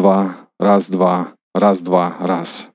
[0.00, 2.70] Раз-два, раз-два, раз-два, раз.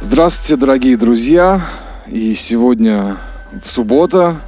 [0.00, 1.60] Здравствуйте, дорогие друзья!
[2.08, 3.16] И сегодня
[3.64, 4.40] в суббота,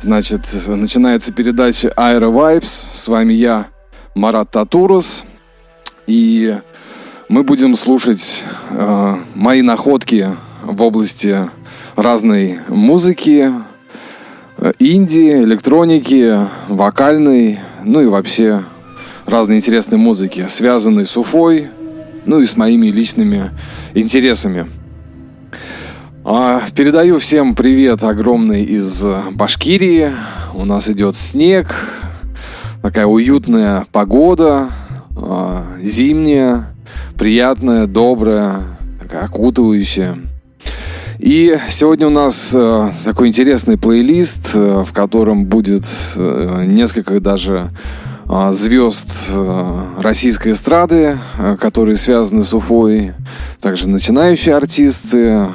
[0.00, 2.64] значит, начинается передача Aero Vibes.
[2.64, 3.68] С вами я,
[4.14, 5.24] Марат Татурус.
[6.06, 6.56] И
[7.28, 10.28] мы будем слушать э, мои находки
[10.62, 11.50] в области
[11.96, 13.50] разной музыки,
[14.58, 18.62] э, инди, электроники, вокальной, ну и вообще
[19.26, 21.68] разной интересной музыки, связанной с Уфой,
[22.24, 23.50] ну и с моими личными
[23.94, 24.66] интересами.
[26.24, 30.12] А, передаю всем привет огромный из Башкирии.
[30.54, 31.74] У нас идет снег,
[32.84, 34.68] такая уютная погода,
[35.16, 36.66] а, зимняя,
[37.16, 38.58] приятная, добрая,
[39.00, 40.18] такая окутывающая.
[41.18, 47.70] И сегодня у нас э, такой интересный плейлист, э, в котором будет э, несколько даже
[48.26, 49.30] а, звезд
[49.98, 51.16] российской эстрады,
[51.60, 53.14] которые связаны с Уфой,
[53.62, 55.46] также начинающие артисты,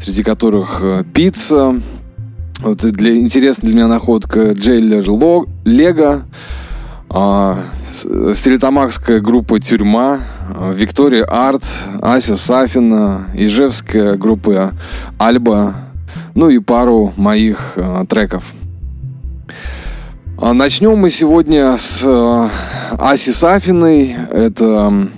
[0.00, 1.80] среди которых э, пицца,
[2.58, 5.08] вот для, интересная для меня находка Джейлер
[5.64, 6.22] Лего,
[7.08, 7.58] а,
[9.20, 10.20] группа «Тюрьма»,
[10.54, 11.64] а, Виктория Арт,
[12.02, 14.72] Ася Сафина, Ижевская группа
[15.18, 15.74] «Альба»,
[16.34, 18.44] ну и пару моих а, треков.
[20.40, 22.48] А, начнем мы сегодня с а,
[22.92, 24.14] Аси Сафиной.
[24.30, 25.08] Это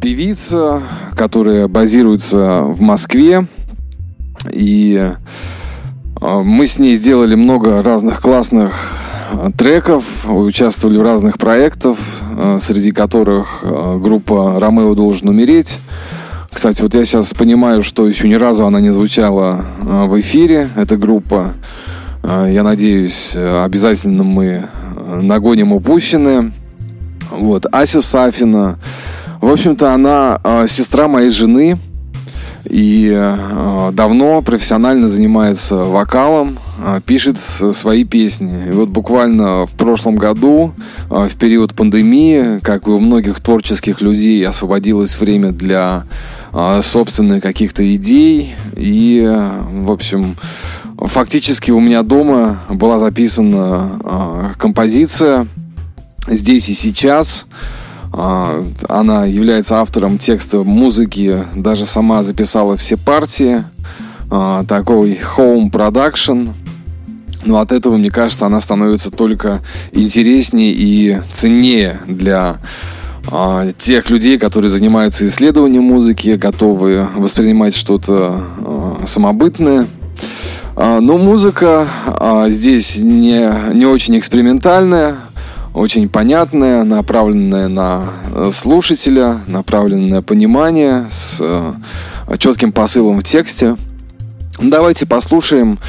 [0.00, 0.82] певица,
[1.16, 3.46] которая базируется в Москве.
[4.52, 5.10] И
[6.24, 8.72] мы с ней сделали много разных классных
[9.30, 11.98] а, треков, участвовали в разных проектах,
[12.60, 15.78] среди которых группа «Ромео должен умереть».
[16.50, 20.96] Кстати, вот я сейчас понимаю, что еще ни разу она не звучала в эфире, эта
[20.96, 21.52] группа.
[22.22, 24.68] Я надеюсь, обязательно мы
[25.20, 26.52] нагоним упущенное.
[27.32, 28.78] Вот, Ася Сафина,
[29.40, 31.76] в общем-то, она сестра моей жены
[32.64, 38.68] и э, давно профессионально занимается вокалом, э, пишет свои песни.
[38.68, 40.72] И вот буквально в прошлом году,
[41.10, 46.04] э, в период пандемии, как и у многих творческих людей, освободилось время для
[46.82, 48.54] собственных каких-то идей.
[48.76, 49.28] И,
[49.72, 50.36] в общем,
[50.98, 55.48] фактически у меня дома была записана композиция
[56.28, 57.46] «Здесь и сейчас»,
[58.88, 63.64] она является автором текста музыки, даже сама записала все партии.
[64.30, 66.50] А, такой home production.
[67.44, 69.60] Но от этого, мне кажется, она становится только
[69.92, 72.56] интереснее и ценнее для
[73.30, 78.40] а, тех людей, которые занимаются исследованием музыки, готовы воспринимать что-то
[79.06, 79.86] самобытное.
[80.76, 81.86] Но музыка
[82.48, 85.18] здесь не, не очень экспериментальная,
[85.74, 91.72] очень понятная, направленная на э, слушателя, направленная на понимание, с э,
[92.38, 93.76] четким посылом в тексте.
[94.60, 95.80] Давайте послушаем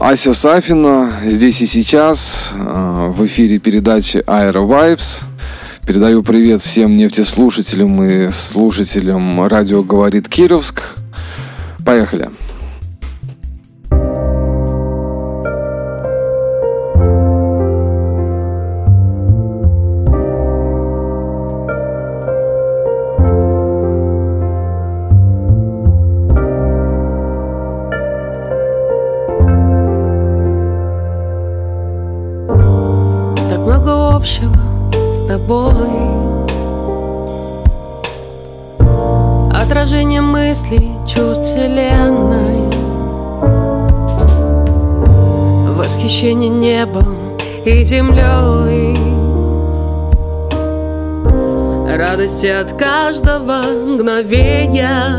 [0.00, 5.24] Ася Сафина здесь и сейчас э, в эфире передачи Aero Vibes.
[5.86, 10.96] Передаю привет всем нефтеслушателям и слушателям радио «Говорит Кировск».
[11.84, 12.30] Поехали.
[12.30, 12.45] мыслей,
[47.66, 48.96] и землей.
[51.96, 55.16] Радости от каждого мгновения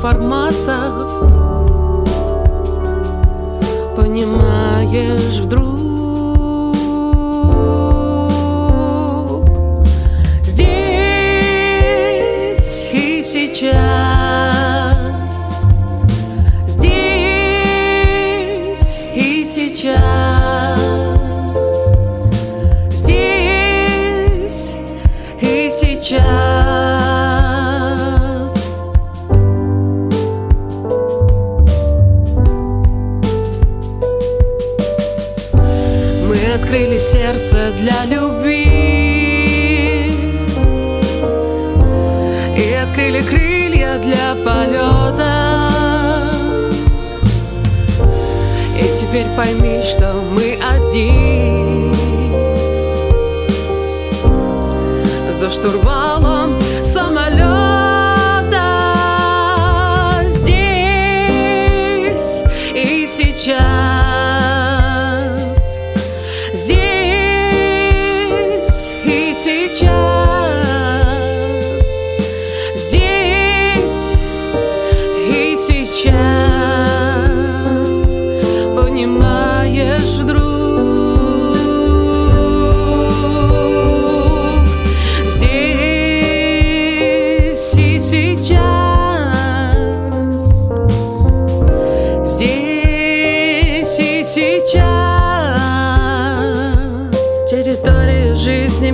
[0.00, 0.39] шаблонов,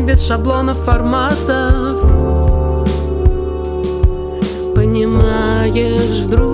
[0.06, 2.00] без шаблонов, форматов.
[4.74, 6.45] Понимаешь вдруг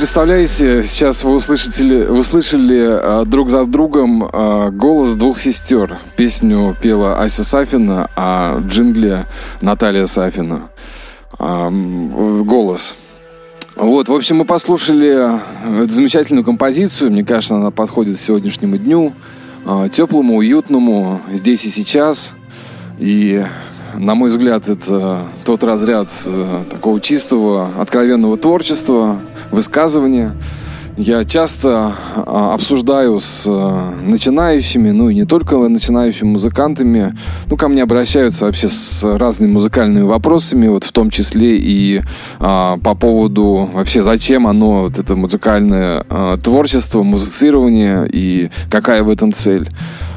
[0.00, 5.98] представляете, сейчас вы услышали, вы услышали э, друг за другом э, голос двух сестер.
[6.16, 9.26] Песню пела Ася Сафина, а джингле
[9.60, 10.70] Наталья Сафина.
[11.38, 12.96] Э, голос.
[13.76, 15.38] Вот, в общем, мы послушали
[15.82, 17.10] эту замечательную композицию.
[17.10, 19.12] Мне кажется, она подходит сегодняшнему дню.
[19.66, 22.32] А, теплому, уютному, здесь и сейчас.
[22.98, 23.44] И,
[23.98, 29.20] на мой взгляд, это тот разряд э, такого чистого, откровенного творчества,
[29.50, 30.34] высказывания,
[30.96, 37.16] я часто а, обсуждаю с а, начинающими, ну и не только начинающими музыкантами.
[37.46, 42.02] Ну, ко мне обращаются вообще с разными музыкальными вопросами, вот в том числе и
[42.38, 49.08] а, по поводу вообще зачем оно, вот это музыкальное а, творчество, музицирование и какая в
[49.08, 49.70] этом цель.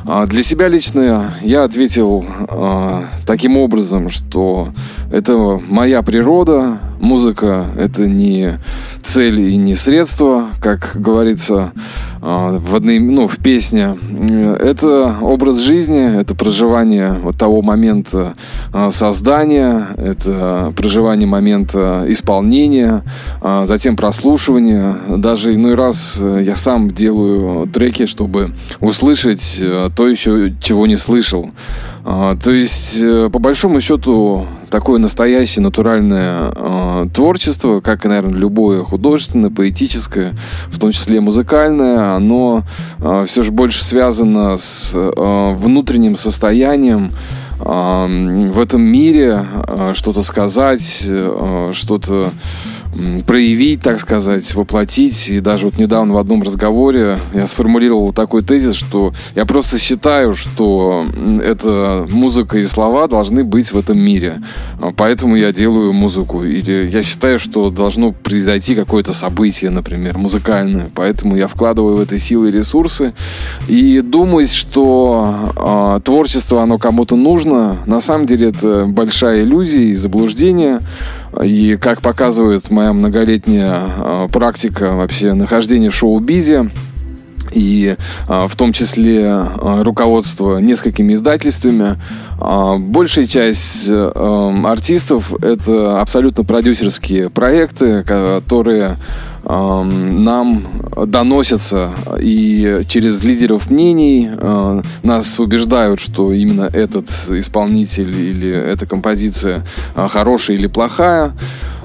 [0.06, 4.70] А, для себя лично я ответил а, таким образом, что
[5.12, 8.60] это моя природа, музыка это не
[9.04, 11.72] цель и не средство, как говорится
[12.22, 13.98] а, в одной, ну, в песне.
[14.60, 18.34] Это образ жизни, это проживание вот того момента
[18.92, 23.04] создания, это проживание момента исполнения,
[23.64, 24.98] затем прослушивания.
[25.10, 29.62] Даже иной раз я сам делаю треки, чтобы услышать
[29.96, 31.50] то еще, чего не слышал.
[32.06, 38.38] А, то есть, э, по большому счету, такое настоящее натуральное э, творчество, как и, наверное,
[38.38, 40.34] любое художественное, поэтическое,
[40.68, 42.64] в том числе музыкальное, оно
[43.00, 47.12] э, все же больше связано с э, внутренним состоянием
[47.60, 49.46] э, в этом мире,
[49.94, 51.08] что-то сказать,
[51.72, 52.32] что-то
[53.26, 55.30] проявить, так сказать, воплотить.
[55.30, 60.36] И даже вот недавно в одном разговоре я сформулировал такой тезис, что я просто считаю,
[60.36, 61.06] что
[61.44, 64.42] эта музыка и слова должны быть в этом мире.
[64.80, 66.44] А поэтому я делаю музыку.
[66.44, 70.90] Или я считаю, что должно произойти какое-то событие, например, музыкальное.
[70.94, 73.14] Поэтому я вкладываю в это силы и ресурсы.
[73.68, 77.78] И думаю, что э, творчество, оно кому-то нужно.
[77.86, 80.82] На самом деле это большая иллюзия и заблуждение.
[81.42, 86.70] И как показывает моя многолетняя а, практика вообще нахождения в шоу-бизе,
[87.52, 87.96] и
[88.28, 91.98] а, в том числе а, руководство несколькими издательствами.
[92.40, 98.98] большая часть артистов это абсолютно продюсерские проекты, которые
[99.46, 100.66] нам
[101.06, 109.66] доносятся и через лидеров мнений э, нас убеждают, что именно этот исполнитель или эта композиция
[109.96, 111.34] э, хорошая или плохая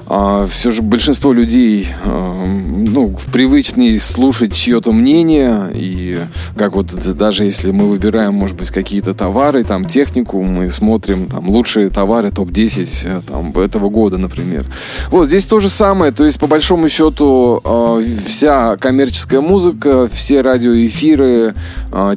[0.09, 5.69] а, все же большинство людей а, ну, привычнее слушать чье-то мнение.
[5.73, 6.19] И
[6.57, 11.49] как вот даже если мы выбираем, может быть, какие-то товары, там, технику, мы смотрим там
[11.49, 14.65] лучшие товары топ-10 э, там, этого года, например.
[15.11, 16.11] Вот здесь то же самое.
[16.11, 21.53] То есть, по большому счету, а, вся коммерческая музыка, все радиоэфиры,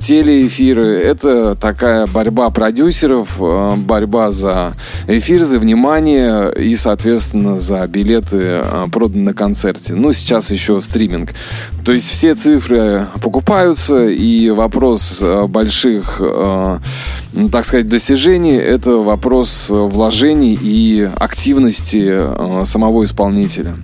[0.00, 3.40] телеэфиры, это такая борьба продюсеров,
[3.84, 4.74] борьба за
[5.06, 9.94] эфир, за внимание и, соответственно, за билеты а, проданы на концерте.
[9.94, 11.30] Ну, сейчас еще стриминг.
[11.84, 16.80] То есть все цифры покупаются, и вопрос а, больших, а,
[17.32, 23.74] ну, так сказать, достижений– это вопрос вложений и активности самого исполнителя.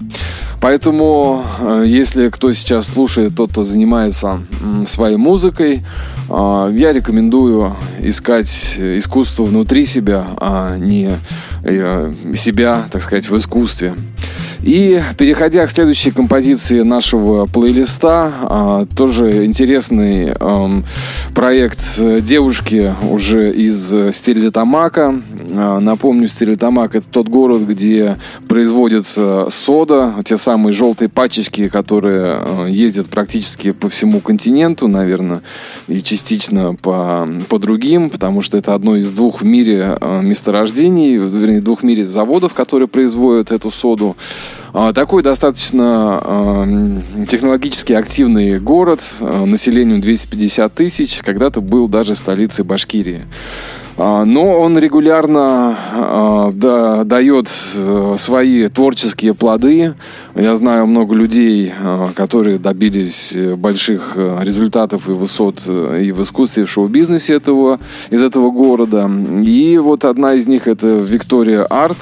[0.61, 1.43] Поэтому,
[1.85, 4.41] если кто сейчас слушает, тот, кто занимается
[4.87, 5.83] своей музыкой,
[6.29, 11.11] я рекомендую искать искусство внутри себя, а не
[11.65, 13.95] Э, себя, так сказать, в искусстве.
[14.61, 20.33] И переходя к следующей композиции нашего плейлиста, а, тоже интересный
[21.35, 25.21] проект девушки уже из Стерлитамака.
[25.51, 32.67] А, напомню, Стерлитамак это тот город, где производится сода, те самые желтые пачечки, которые а,
[32.67, 35.43] ездят практически по всему континенту, наверное,
[35.87, 41.61] и частично по, по другим, потому что это одно из двух в мире месторождений, вернее,
[41.61, 44.17] двух в мире заводов, которые производят эту соду.
[44.73, 46.23] А, такой достаточно
[47.29, 53.23] технологически активный город, населением 250 тысяч, когда-то был даже столицей Башкирии.
[53.99, 55.77] Но он регулярно
[56.55, 59.95] да, дает э, свои творческие плоды.
[60.35, 61.73] Я знаю много людей,
[62.15, 67.79] которые добились больших э, результатов и высот э, и в искусстве, и в шоу-бизнесе этого,
[68.11, 69.11] из этого города.
[69.43, 71.99] И вот одна из них это Виктория Арт.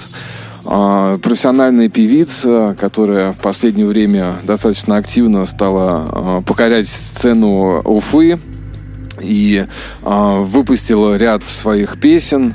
[0.69, 8.41] А, профессиональная певица, которая в последнее время достаточно активно стала а, покорять сцену Уфы
[9.27, 9.67] и
[10.03, 12.55] а, выпустила ряд своих песен.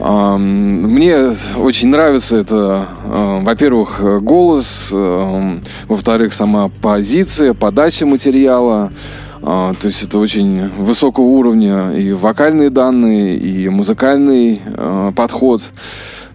[0.00, 8.92] Мне очень нравится это, во-первых, голос, во-вторых, сама позиция, подача материала.
[9.40, 14.60] То есть это очень высокого уровня и вокальные данные, и музыкальный
[15.16, 15.68] подход.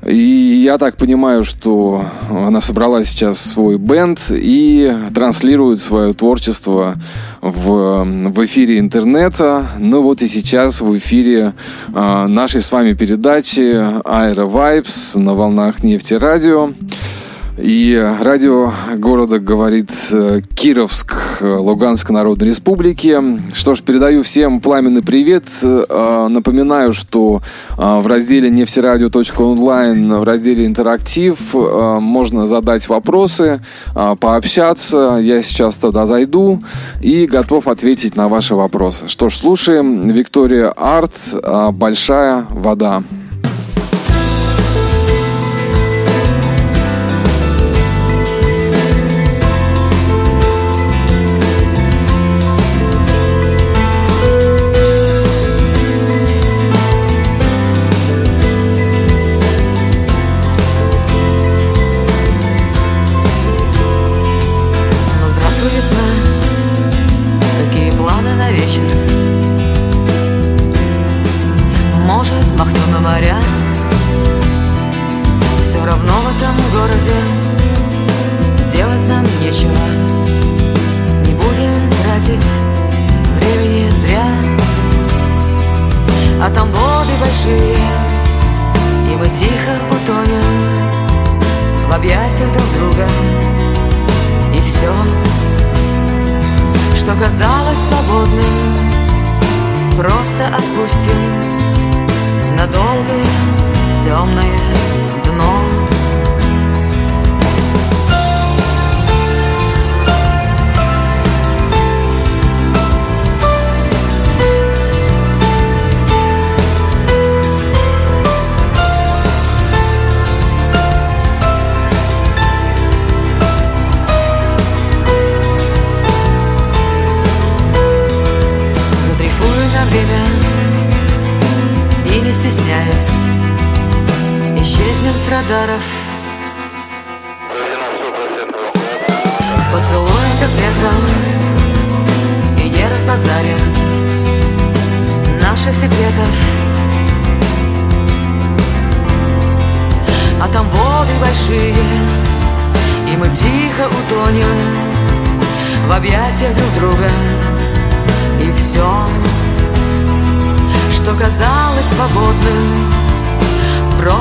[0.06, 6.96] И я так понимаю, что она собрала сейчас свой бенд и транслирует свое творчество
[7.42, 9.68] в, в эфире интернета.
[9.80, 11.54] Ну вот и сейчас в эфире
[11.94, 16.72] э, нашей с вами передачи Aero Vibes на волнах нефти радио.
[17.58, 23.22] И радио города говорит э, Кировск, Луганской Народной Республики.
[23.54, 25.44] Что ж, передаю всем пламенный привет.
[25.62, 27.44] Э, напоминаю, что
[27.78, 33.62] э, в разделе нефтерадио.онлайн, в разделе интерактив можно задать вопросы,
[33.94, 35.20] пообщаться.
[35.22, 36.64] Я сейчас туда зайду
[37.02, 39.08] и готов ответить на ваши вопросы.
[39.08, 41.14] Что ж, слушаем Виктория Арт
[41.74, 43.04] «Большая вода».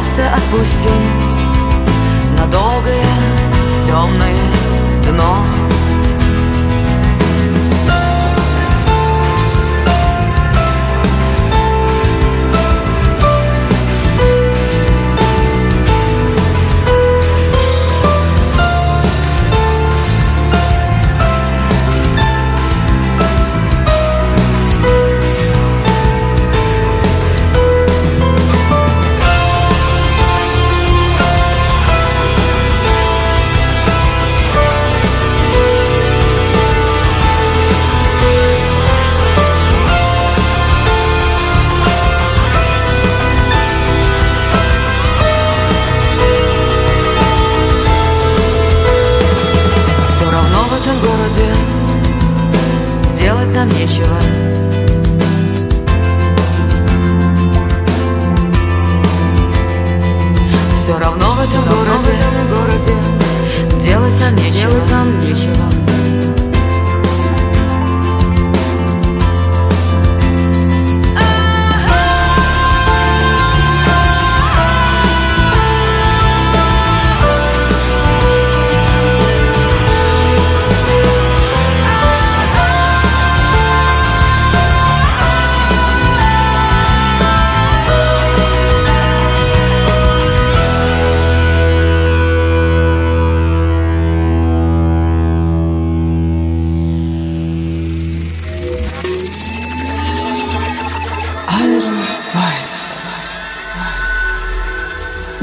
[0.03, 0.91] Просто отпустим
[2.37, 3.05] на долгое
[3.87, 4.37] темное
[5.07, 5.37] дно.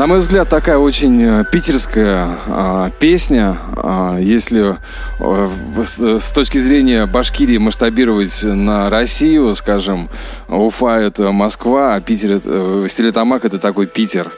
[0.09, 3.55] Мой взгляд, такая очень э, питерская а, песня.
[3.77, 4.75] А, если
[5.19, 5.51] а,
[5.83, 10.09] с, с точки зрения Башкирии масштабировать на Россию, скажем,
[10.47, 14.31] Уфа это Москва, а Питер это, э, Стилетамак это такой Питер.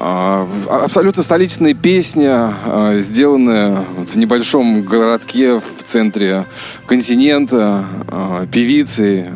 [0.00, 6.44] А, абсолютно столичная песня, а, сделанная в небольшом городке в центре
[6.86, 9.28] континента, а, певицы,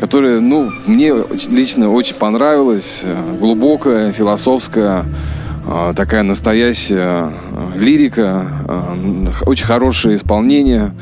[0.00, 1.12] которая, ну, мне
[1.50, 3.04] лично очень понравилась,
[3.38, 5.04] глубокая, философская,
[5.94, 7.32] такая настоящая
[7.76, 8.46] лирика,
[9.44, 10.92] очень хорошее исполнение.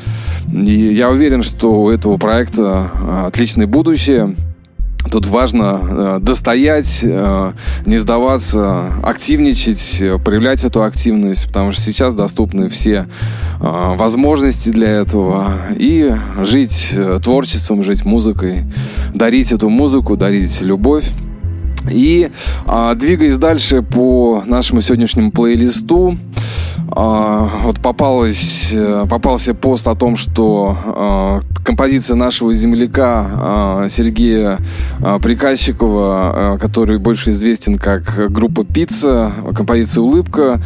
[0.51, 2.89] И я уверен, что у этого проекта
[3.25, 4.35] отличное будущее.
[5.11, 7.51] Тут важно э, достоять, э,
[7.85, 13.07] не сдаваться, активничать, э, проявлять эту активность, потому что сейчас доступны все
[13.61, 15.53] э, возможности для этого.
[15.77, 18.63] И жить э, творчеством, жить музыкой,
[19.13, 21.05] дарить эту музыку, дарить любовь.
[21.91, 22.31] И
[22.67, 26.17] э, двигаясь дальше по нашему сегодняшнему плейлисту,
[26.97, 34.59] а, вот попалась, э, попался пост о том, что а, композиция нашего земляка а, Сергея
[35.21, 40.61] Приказчикова, который больше известен как группа «Пицца», композиция «Улыбка»,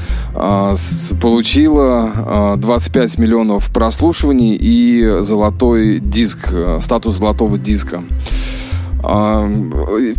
[1.22, 8.04] получила 25 миллионов прослушиваний и золотой диск, статус золотого диска.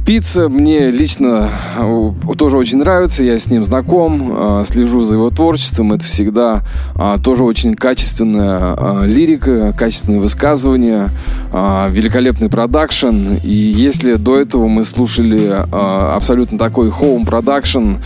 [0.06, 5.30] Пицца мне лично э, тоже очень нравится, я с ним знаком, э, слежу за его
[5.30, 5.92] творчеством.
[5.92, 6.62] Это всегда
[6.94, 11.08] а, тоже очень качественная а, лирика, качественные высказывания,
[11.52, 13.34] а, великолепный продакшн.
[13.44, 15.40] И если до этого мы слушали
[15.70, 17.96] абсолютно такой home продакшн,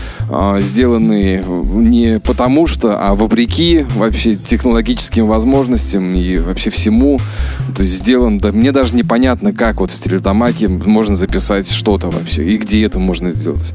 [0.58, 7.18] сделанный не потому что, а вопреки вообще технологическим возможностям и вообще всему,
[7.74, 9.94] то есть сделан, да, мне даже непонятно, как вот в
[10.64, 13.72] Стрельтамаке можно записать что-то вообще, и где это можно сделать.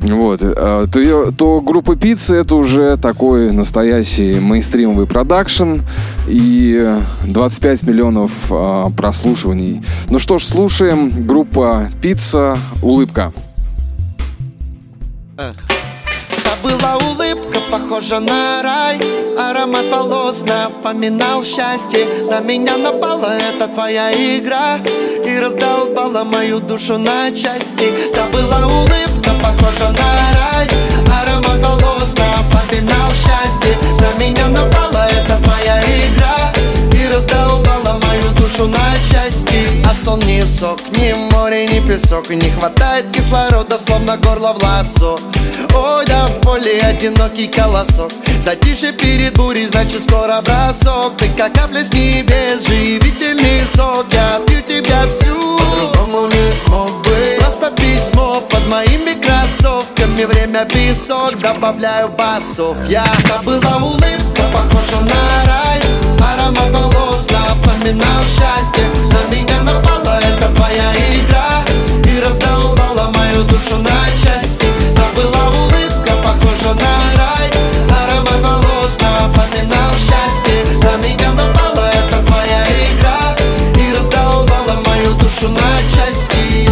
[0.00, 0.40] Вот.
[0.42, 5.78] Э, то, то группа пиццы это уже такой настоящий мейнстримовый продакшн
[6.28, 9.82] и 25 миллионов а, прослушиваний.
[10.08, 11.26] Ну что ж, слушаем.
[11.26, 13.32] Группа пицца «Улыбка».
[16.62, 19.00] Была улыбка, похожа на рай.
[19.38, 22.06] Аромат волос напоминал счастье.
[22.30, 24.78] На меня напала эта твоя игра
[25.24, 27.92] И раздолбала мою душу на части.
[28.14, 30.68] Та была улыбка, похожа на рай.
[31.20, 33.78] Аромат волос напоминал счастье.
[34.00, 36.52] На меня напала эта твоя игра
[36.92, 39.58] И раздолбала мою душу на части.
[40.08, 40.78] Сон ни сок,
[41.88, 45.16] песок Не хватает кислорода, словно горло в ласо
[45.74, 48.10] Ой, да в поле одинокий колосок.
[48.40, 51.16] Затише перед бурей, значит скоро бросок.
[51.18, 54.06] Ты как капля с небес, живительный сок.
[54.12, 57.36] Я пью тебя всю, по-другому не смог бы.
[57.38, 60.24] Просто письмо под моими кроссовками.
[60.24, 62.78] Время песок, добавляю басов.
[62.88, 63.04] Я
[63.44, 65.80] была улыбка, похожа на рай.
[66.32, 68.84] Аромат волос напоминал счастье.
[69.12, 71.17] На меня напала эта твоя И раздолбала
[73.38, 74.66] мою душу на части.
[74.96, 77.50] Та была улыбка, похожа на рай.
[78.02, 80.64] Аромат волос напоминал счастье.
[80.82, 83.36] На меня напала эта твоя игра
[83.76, 86.68] И раздолбала мою душу на части.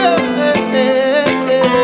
[0.00, 0.16] Э,
[0.74, 0.84] э,
[1.48, 1.74] э.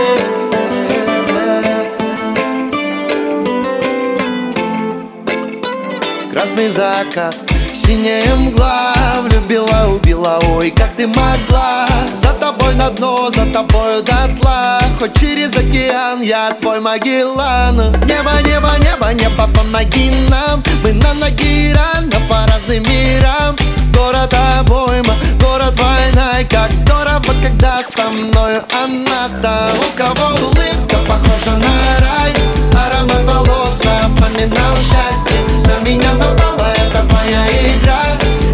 [6.33, 7.37] Красный закат,
[7.79, 11.87] синяя мгла Влюбила, убила, ой, как ты могла.
[12.15, 18.73] За тобой на дно, за тобою дотла Хоть через океан, я твой Магеллан Небо, небо,
[18.79, 20.63] небо, небо, помоги нам.
[20.83, 23.57] Мы на ноги рано по разным мирам.
[23.95, 29.71] Город обойма, город война И как здорово, когда со мною она там.
[29.79, 32.35] У кого улыбка похожа на рай
[32.73, 35.39] Аромат волос напоминал счастье.
[35.65, 36.58] На меня напала
[36.99, 38.03] эта твоя игра.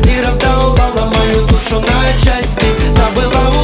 [0.04, 2.66] И раздолбала мою душу на части.
[2.94, 3.63] Та была улыбка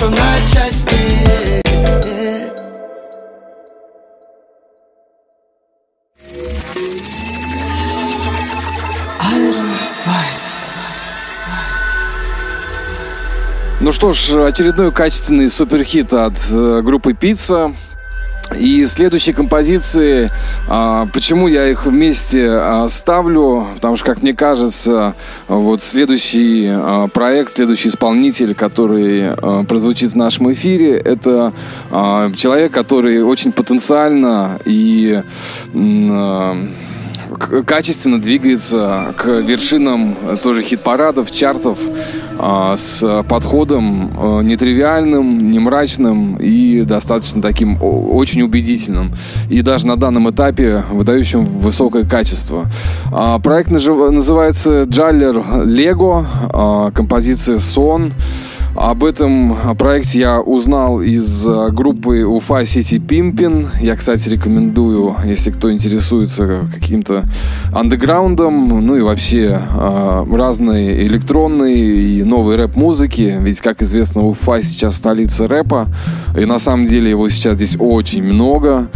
[0.00, 0.96] душу на части
[13.82, 17.74] Ну что ж, очередной качественный суперхит от э, группы Пицца.
[18.58, 20.30] И следующие композиции,
[20.68, 25.14] а, почему я их вместе а, ставлю, потому что, как мне кажется,
[25.46, 29.36] вот следующий а, проект, следующий исполнитель, который
[29.66, 31.52] прозвучит в нашем эфире, это
[32.36, 35.22] человек, который очень потенциально и
[37.64, 41.78] качественно двигается к вершинам тоже хит-парадов, чартов
[42.42, 49.14] а, с подходом э, нетривиальным, не мрачным и достаточно таким очень убедительным.
[49.50, 52.64] И даже на данном этапе выдающим высокое качество.
[53.12, 58.12] А, Проект называется Джаллер Лего, а, композиция Сон.
[58.76, 63.68] Об этом проекте я узнал из э, группы Уфа Сити Пимпин.
[63.80, 67.24] Я, кстати, рекомендую, если кто интересуется каким-то
[67.74, 73.36] андеграундом, ну и вообще э, разной электронной и новой рэп-музыки.
[73.40, 75.88] Ведь, как известно, Уфа сейчас столица рэпа,
[76.38, 78.88] и на самом деле его сейчас здесь очень много.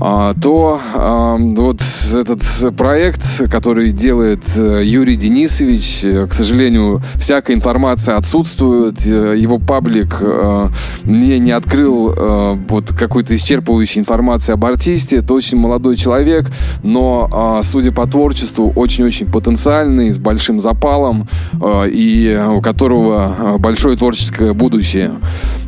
[0.00, 1.82] А, то а, вот
[2.14, 2.42] этот
[2.76, 9.00] проект, который делает э, Юрий Денисович, к сожалению, всякая информация отсутствует.
[9.20, 10.68] Э, Его паблик э,
[11.04, 15.16] мне не открыл э, вот какой-то исчерпывающей информации об артисте.
[15.16, 16.46] Это очень молодой человек,
[16.82, 21.28] но, судя по творчеству, очень-очень потенциальный, с большим запалом
[21.62, 25.12] и у которого большое творческое будущее.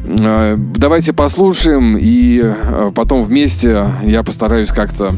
[0.05, 2.45] Давайте послушаем, и
[2.95, 5.13] потом вместе я постараюсь как-то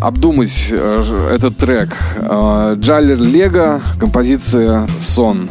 [0.00, 1.96] обдумать этот трек.
[2.78, 5.48] Джаллер Лего, композиция «Сон».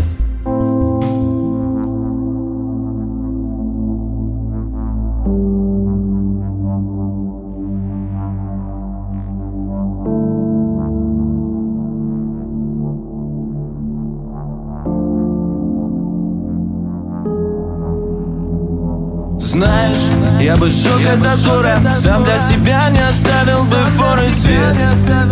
[20.62, 24.76] Бы сжег этот город Сам для себя не оставил бы форы свет.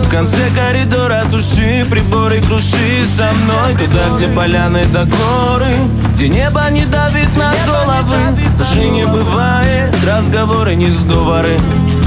[0.04, 3.74] В конце коридора туши приборы Круши со мной.
[3.74, 5.68] Туда, где поляны до горы
[6.14, 8.18] Где небо не давит на головы.
[8.60, 11.58] Лжи не бывает, разговоры не сговоры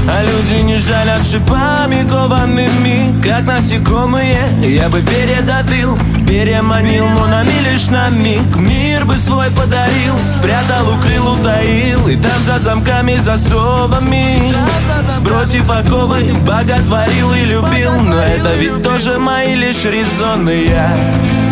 [0.05, 7.05] а люди не жалят шипами коваными Как насекомые я бы передавил Переманил.
[7.07, 10.15] Монами лишь на миг Мир бы свой подарил.
[10.23, 12.07] Спрятал, укрыл, утаил.
[12.07, 14.53] И там за замками, засовами
[15.09, 17.93] Сбросив оковы, боготворил и любил.
[18.01, 20.65] Но это ведь тоже мои лишь резоны.
[20.67, 20.91] Я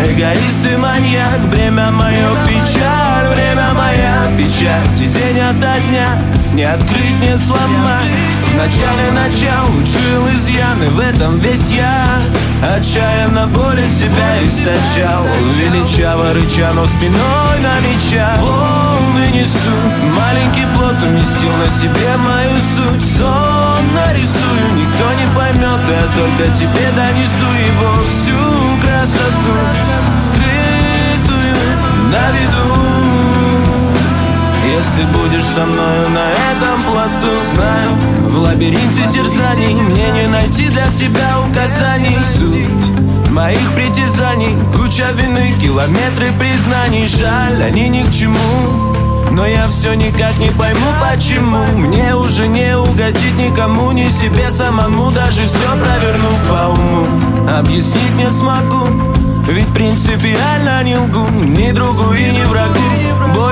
[0.04, 6.18] эгоист и маньяк Время мое печаль, время моя печать И день ото дня?
[6.54, 8.12] Не открыть, не сломать.
[8.52, 12.20] В начале начал учил изъяны В этом весь я.
[12.62, 15.26] Отчаянно боли себя источал.
[15.58, 19.76] Величаво рыча, но спиной на меча Волны несу
[20.16, 23.18] Маленький плод уместил на себе мою суть.
[23.18, 29.56] Сон нарисую, никто не поймет Я только тебе донесу его всю красоту.
[30.20, 31.56] Скрытую
[32.12, 33.31] на виду
[34.72, 37.90] если будешь со мною на этом плоту Знаю,
[38.28, 42.18] в лабиринте терзаний Мне не найти для себя указаний.
[42.38, 47.08] Суть моих притязаний Куча вины, километры признаний.
[47.08, 48.88] Жаль, они ни к чему
[49.32, 51.64] но я все никак не пойму почему.
[51.78, 57.08] Мне уже не угодить никому, ни себе самому Даже все провернув по уму
[57.50, 58.90] Объяснить не смогу
[59.48, 62.80] ведь принципиально не лгу Ни другу и ни врагу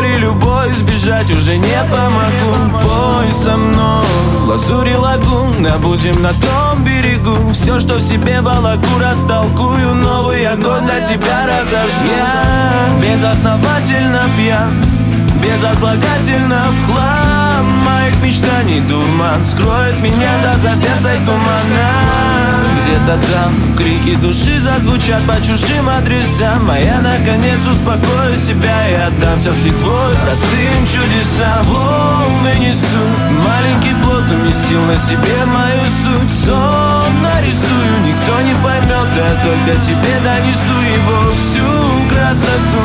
[0.10, 2.80] Боли любой избежать уже не помогу.
[2.82, 4.06] Пой со мной.
[4.48, 7.52] Лазури лагуна Будем на том берегу.
[7.54, 12.06] Все, что в себе волоку Растолкую новый огонь для тебя разожгу.
[12.06, 14.86] Я безосновательно пьян
[15.42, 22.39] Безотлагательно в хлам Моих мечтаний дурман Скроет меня за завесой тумана
[22.90, 23.76] где-то там.
[23.78, 26.70] Крики души зазвучат по чужим адресам.
[26.70, 31.64] А я наконец успокою себя и отдамся с лихвой Простым чудесам.
[31.64, 33.04] Волны несу
[33.46, 36.46] Маленький плод уместил на себе мою суть.
[36.46, 42.84] Сон нарисую, никто не поймет Я только тебе донесу его всю красоту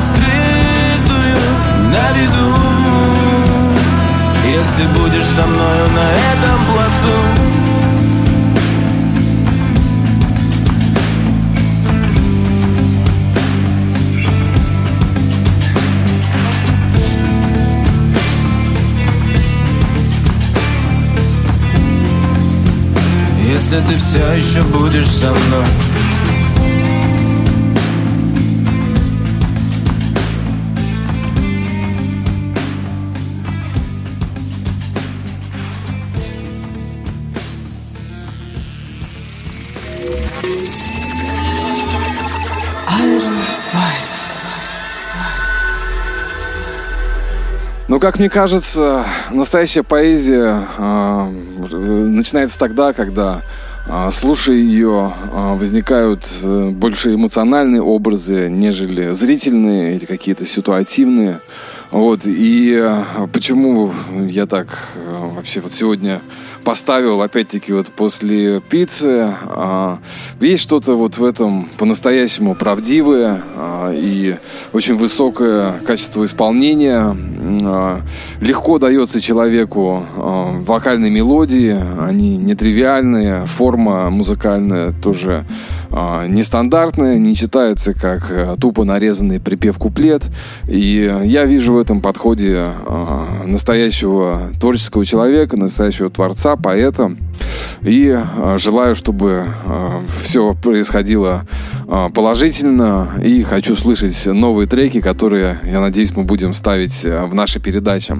[0.00, 1.38] Скрытую
[1.90, 2.56] на виду.
[4.44, 7.71] Если будешь со мною на этом плоту
[23.52, 25.66] если ты все еще будешь со мной.
[47.88, 51.51] Ну, как мне кажется, настоящая поэзия э,
[52.22, 53.42] начинается тогда, когда,
[53.86, 61.40] э, слушая ее, э, возникают э, больше эмоциональные образы, нежели зрительные или какие-то ситуативные.
[61.90, 63.92] Вот, и э, почему
[64.28, 66.22] я так э, вообще вот сегодня
[66.62, 69.34] поставил, опять-таки, вот после пиццы.
[69.46, 69.98] А,
[70.40, 74.36] есть что-то вот в этом по-настоящему правдивое а, и
[74.72, 77.16] очень высокое качество исполнения.
[77.64, 78.00] А,
[78.40, 85.44] легко дается человеку а, вокальные мелодии, они нетривиальные, форма музыкальная тоже
[85.90, 90.24] а, нестандартная, не читается как а, тупо нарезанный припев-куплет.
[90.68, 92.66] И я вижу в этом подходе
[93.44, 97.16] настоящего творческого человека, настоящего творца, поэта.
[97.82, 103.08] И э, желаю, чтобы э, все происходило э, положительно.
[103.22, 108.16] И хочу слышать новые треки, которые, я надеюсь, мы будем ставить в нашей передаче.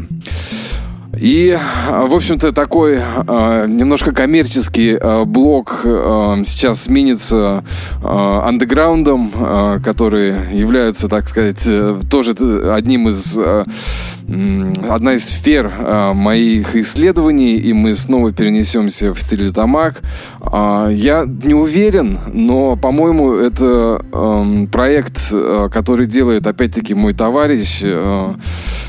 [1.18, 1.58] И,
[1.90, 7.62] в общем-то, такой э, немножко коммерческий э, блок э, сейчас сменится
[8.02, 12.32] э, андеграундом, э, который является, так сказать, э, тоже
[12.72, 13.64] одним из э,
[14.88, 20.02] одна из сфер э, моих исследований, и мы снова перенесемся в стиле Тамак.
[20.40, 27.80] Э, я не уверен, но, по-моему, это э, проект, э, который делает, опять-таки, мой товарищ
[27.82, 28.34] э,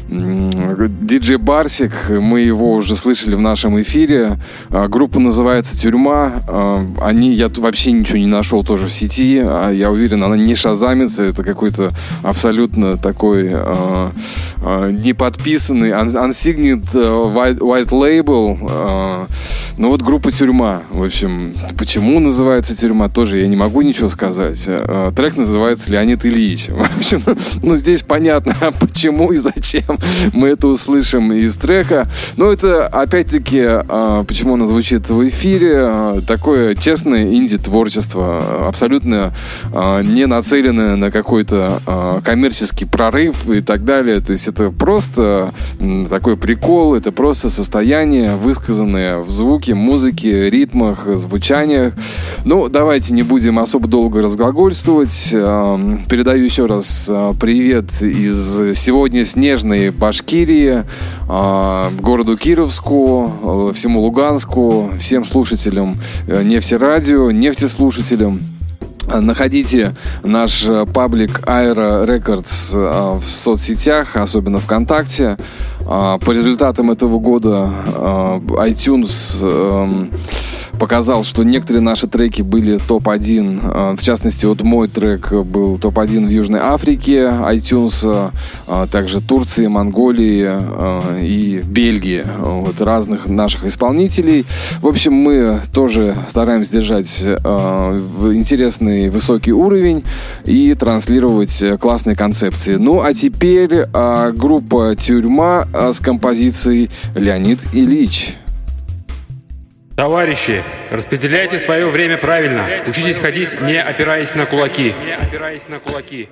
[0.08, 1.92] диджей Барсик.
[2.10, 4.40] Мы его уже слышали в нашем эфире.
[4.70, 6.34] Э, группа называется «Тюрьма».
[6.48, 9.42] Э, они, я вообще ничего не нашел тоже в сети.
[9.46, 11.24] А я уверен, она не шазамится.
[11.24, 14.10] Это какой-то абсолютно такой э,
[15.34, 19.28] не подписанный, unsigned white, white label.
[19.78, 20.84] Ну вот группа «Тюрьма».
[20.92, 24.70] В общем, почему называется «Тюрьма», тоже я не могу ничего сказать.
[25.16, 26.68] Трек называется «Леонид Ильич».
[26.70, 27.24] В общем,
[27.64, 29.98] ну здесь понятно, почему и зачем
[30.32, 32.08] мы это услышим из трека.
[32.38, 33.64] Но это, опять-таки,
[34.28, 39.34] почему оно звучит в эфире, такое честное инди-творчество, абсолютно
[40.04, 44.20] не нацеленное на какой-то коммерческий прорыв и так далее.
[44.20, 51.94] То есть это просто такой прикол, это просто состояние, высказанное в звуке, музыке, ритмах, звучаниях.
[52.46, 55.30] Ну, давайте не будем особо долго разглагольствовать.
[55.32, 60.84] Передаю еще раз привет из сегодня снежной Башкирии,
[61.28, 65.98] городу Кировску, всему Луганску, всем слушателям
[66.28, 68.40] э, Нефтерадио, нефтеслушателям.
[69.08, 75.38] Находите наш э, паблик Aero Records э, в соцсетях, особенно ВКонтакте.
[75.86, 80.12] По результатам этого года iTunes эм,
[80.80, 83.60] показал, что некоторые наши треки были топ-1.
[83.64, 88.32] А, в частности, вот мой трек был топ-1 в Южной Африке, iTunes,
[88.68, 92.26] а, также Турции, Монголии а, и Бельгии.
[92.40, 94.46] Вот разных наших исполнителей.
[94.82, 100.04] В общем, мы тоже стараемся держать интересный высокий уровень
[100.46, 102.76] и транслировать классные концепции.
[102.76, 103.88] Ну, а теперь
[104.36, 108.36] группа «Тюрьма» с композицией «Леонид Ильич».
[109.96, 112.68] Товарищи, распределяйте свое время правильно.
[112.88, 114.96] Учитесь ходить, не опираясь на кулаки.
[115.06, 116.30] Не опираясь на кулаки.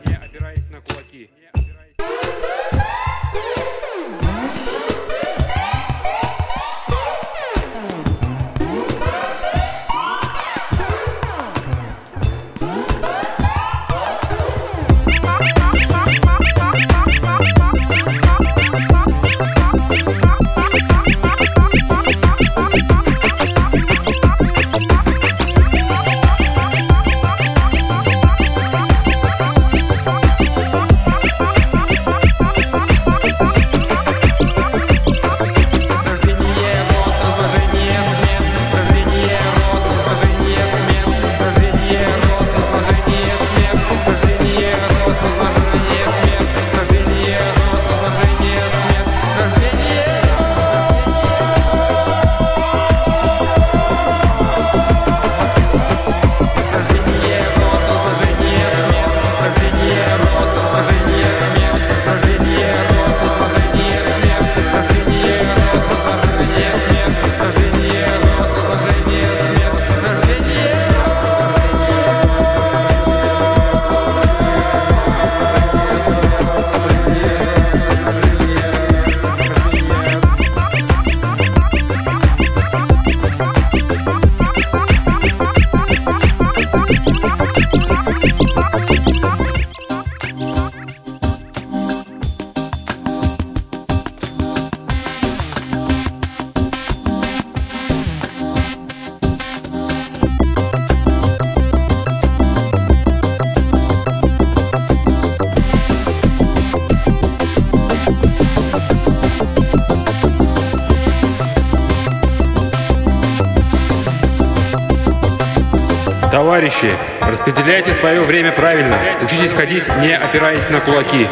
[116.81, 118.97] Товарищи, распределяйте свое время правильно.
[119.21, 121.27] Учитесь ходить, не опираясь на кулаки.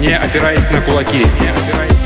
[0.00, 1.26] Не опираясь на кулаки.
[1.40, 1.97] Не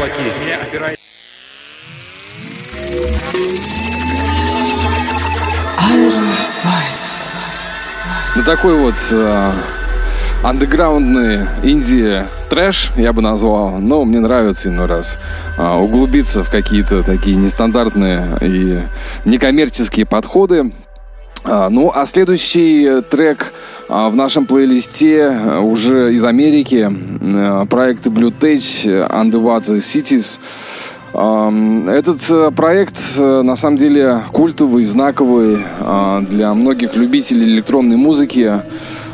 [0.00, 0.22] кулаки.
[0.44, 0.98] Не опираясь...
[8.36, 9.52] Ну такой вот э,
[10.42, 15.18] андеграундный инди трэш, я бы назвал, но мне нравится иной раз
[15.58, 18.78] э, углубиться в какие-то такие нестандартные и
[19.26, 20.72] некоммерческие подходы.
[21.44, 23.52] А, ну, а следующий трек
[23.90, 26.88] в нашем плейлисте а, уже из Америки.
[27.68, 30.38] Проект Blue Tech Underwater Cities.
[31.12, 35.58] Этот э, проект э, на самом деле культовый, знаковый
[36.30, 38.62] для многих любителей электронной музыки.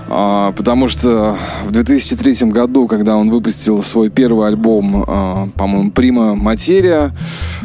[0.09, 6.34] А, потому что в 2003 году, когда он выпустил свой первый альбом, а, по-моему, «Прима
[6.34, 7.12] Материя»,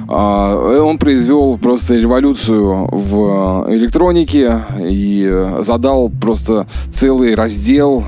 [0.07, 8.03] а, он произвел просто революцию в электронике и задал просто целый раздел,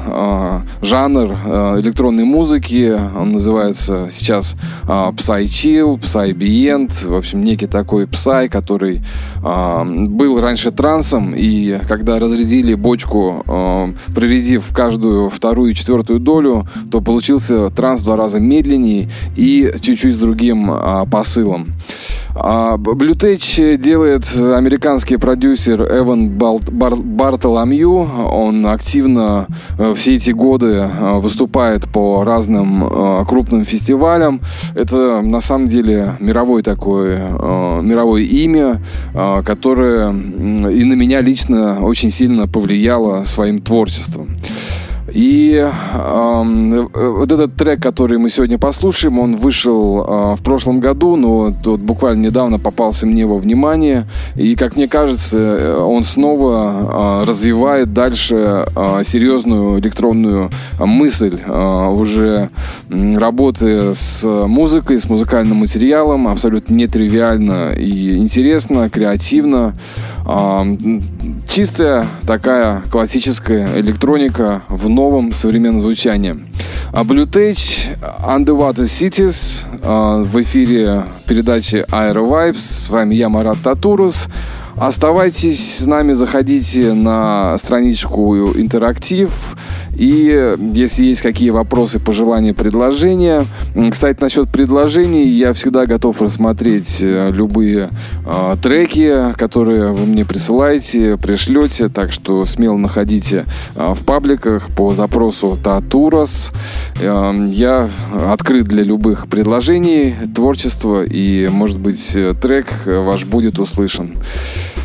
[0.81, 1.34] жанр
[1.79, 2.97] электронной музыки.
[3.17, 4.55] Он называется сейчас
[4.86, 9.01] Psy Chill, Psy Beyond, в общем, некий такой Psy, который
[9.41, 13.43] был раньше трансом, и когда разрядили бочку
[14.24, 20.15] прорядив каждую вторую и четвертую долю, то получился транс в два раза медленнее и чуть-чуть
[20.15, 21.67] с другим а, посылом.
[22.36, 28.09] А, Blue делает американский продюсер Эван Бартоломью.
[28.31, 29.45] Он активно
[29.77, 34.41] э, все эти годы э, выступает по разным э, крупным фестивалям.
[34.73, 37.17] Это на самом деле мировой такой,
[37.81, 38.81] мировое имя,
[39.45, 44.38] которое и на меня лично очень сильно повлияло своим творчеством.
[45.12, 51.16] И э, вот этот трек, который мы сегодня послушаем, он вышел э, в прошлом году,
[51.16, 54.08] но вот буквально недавно попался мне во внимание.
[54.36, 60.49] И, как мне кажется, он снова э, развивает дальше э, серьезную электронную
[60.80, 62.49] мысль, э, уже
[62.89, 69.76] работы с музыкой, с музыкальным материалом, абсолютно нетривиально и интересно, креативно.
[70.26, 70.78] Э,
[71.47, 76.45] чистая такая классическая электроника в новом современном звучании.
[76.91, 77.57] А Blue Tech,
[78.24, 82.59] Underwater Cities, а, в эфире передачи Aero Vibes.
[82.59, 84.30] С вами я, Марат Татурус.
[84.76, 89.32] Оставайтесь с нами, заходите на страничку «Интерактив».
[89.96, 93.46] И если есть какие вопросы, пожелания, предложения.
[93.91, 97.89] Кстати, насчет предложений, я всегда готов рассмотреть э, любые
[98.26, 101.88] э, треки, которые вы мне присылаете, пришлете.
[101.89, 106.52] Так что смело находите э, в пабликах по запросу Татурас.
[107.00, 107.89] Э, я
[108.30, 111.04] открыт для любых предложений, творчества.
[111.04, 114.16] И, может быть, трек ваш будет услышан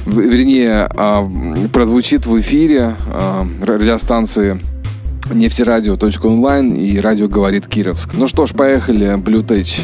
[0.07, 1.29] вернее, а,
[1.73, 2.97] прозвучит в эфире
[3.63, 4.59] радиостанции
[5.33, 8.15] нефтерадио.онлайн и радио говорит Кировск.
[8.15, 9.81] Ну что ж, поехали, Blue Tech.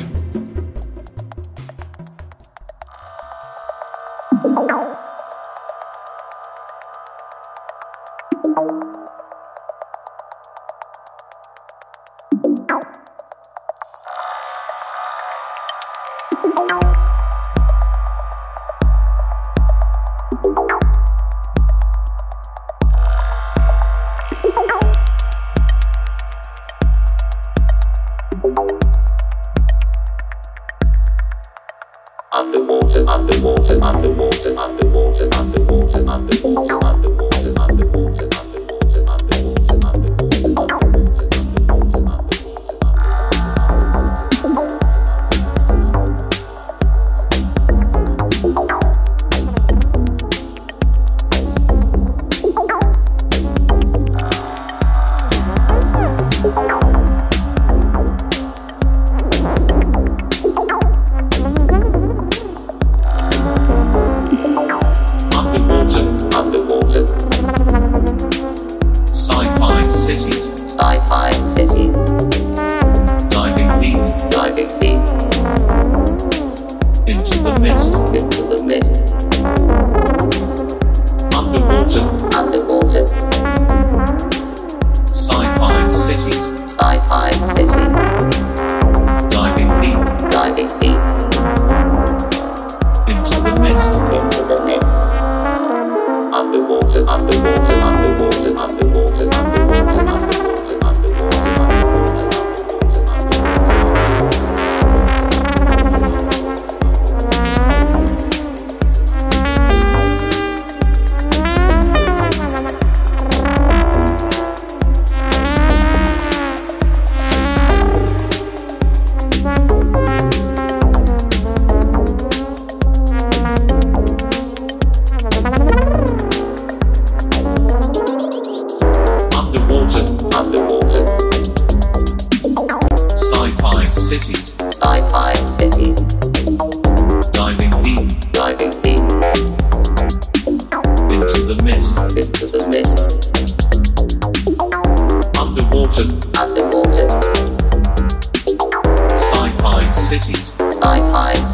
[150.94, 151.53] I find.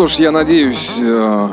[0.00, 1.48] Что ж, я надеюсь, э,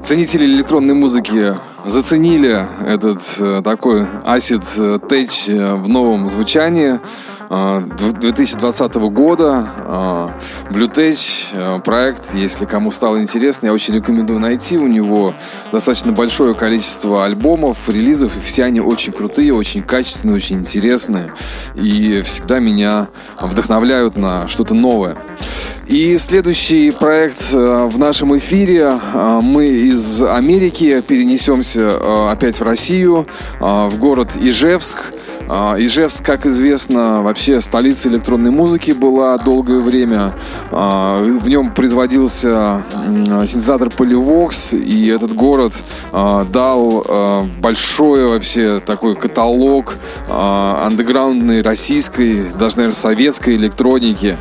[0.00, 7.00] ценители электронной музыки заценили этот э, такой Acid Tech э, в новом звучании
[7.48, 9.66] 2020 года.
[10.70, 14.78] Blue Tech проект, если кому стало интересно, я очень рекомендую найти.
[14.78, 15.34] У него
[15.72, 21.32] достаточно большое количество альбомов, релизов, и все они очень крутые, очень качественные, очень интересные.
[21.74, 23.08] И всегда меня
[23.40, 25.16] вдохновляют на что-то новое.
[25.90, 28.92] И следующий проект э, в нашем эфире.
[29.12, 33.26] Э, мы из Америки перенесемся э, опять в Россию,
[33.58, 35.12] в город Ижевск.
[35.52, 40.32] А, Ижевск, как известно, вообще столица электронной музыки была долгое время.
[40.70, 42.84] А, в нем производился
[43.46, 45.72] синтезатор Polyvox, и этот город
[46.12, 47.04] а, дал
[47.58, 49.94] большой вообще такой каталог
[50.28, 54.36] андеграундной российской, даже, наверное, советской электроники.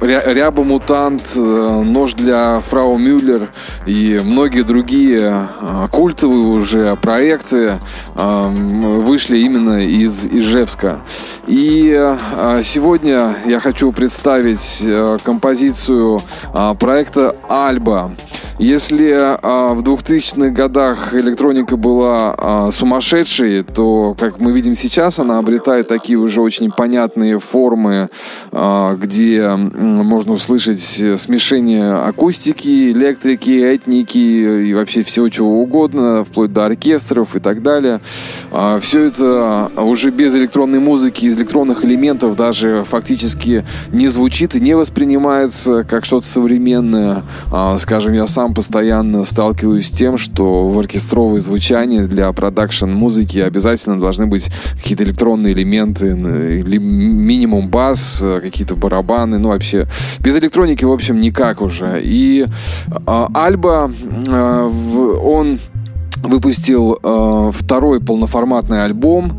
[0.00, 3.50] Ряба Мутант, э, Нож для Фрау Мюллер
[3.86, 5.48] и многие другие
[5.90, 7.78] культовые уже проекты
[8.14, 11.00] вышли именно именно из Ижевска.
[11.46, 16.20] И а, сегодня я хочу представить э, композицию
[16.52, 18.10] а, проекта «Альба».
[18.58, 25.38] Если а, в 2000-х годах электроника была а, сумасшедшей, то, как мы видим сейчас, она
[25.38, 28.08] обретает такие уже очень понятные формы,
[28.50, 36.66] а, где можно услышать смешение акустики, электрики, этники и вообще всего чего угодно, вплоть до
[36.66, 38.00] оркестров и так далее.
[38.50, 44.60] А, все это уже без электронной музыки, из электронных элементов даже фактически не звучит и
[44.60, 47.22] не воспринимается как что-то современное.
[47.52, 52.88] А, скажем, я сам сам постоянно сталкиваюсь с тем, что в оркестровое звучание для продакшн
[52.88, 59.86] музыки обязательно должны быть какие-то электронные элементы, или минимум бас, какие-то барабаны, ну вообще
[60.20, 62.00] без электроники, в общем, никак уже.
[62.02, 63.90] И э, Альба,
[64.26, 64.70] э,
[65.22, 65.58] он
[66.22, 69.38] выпустил э, второй полноформатный альбом.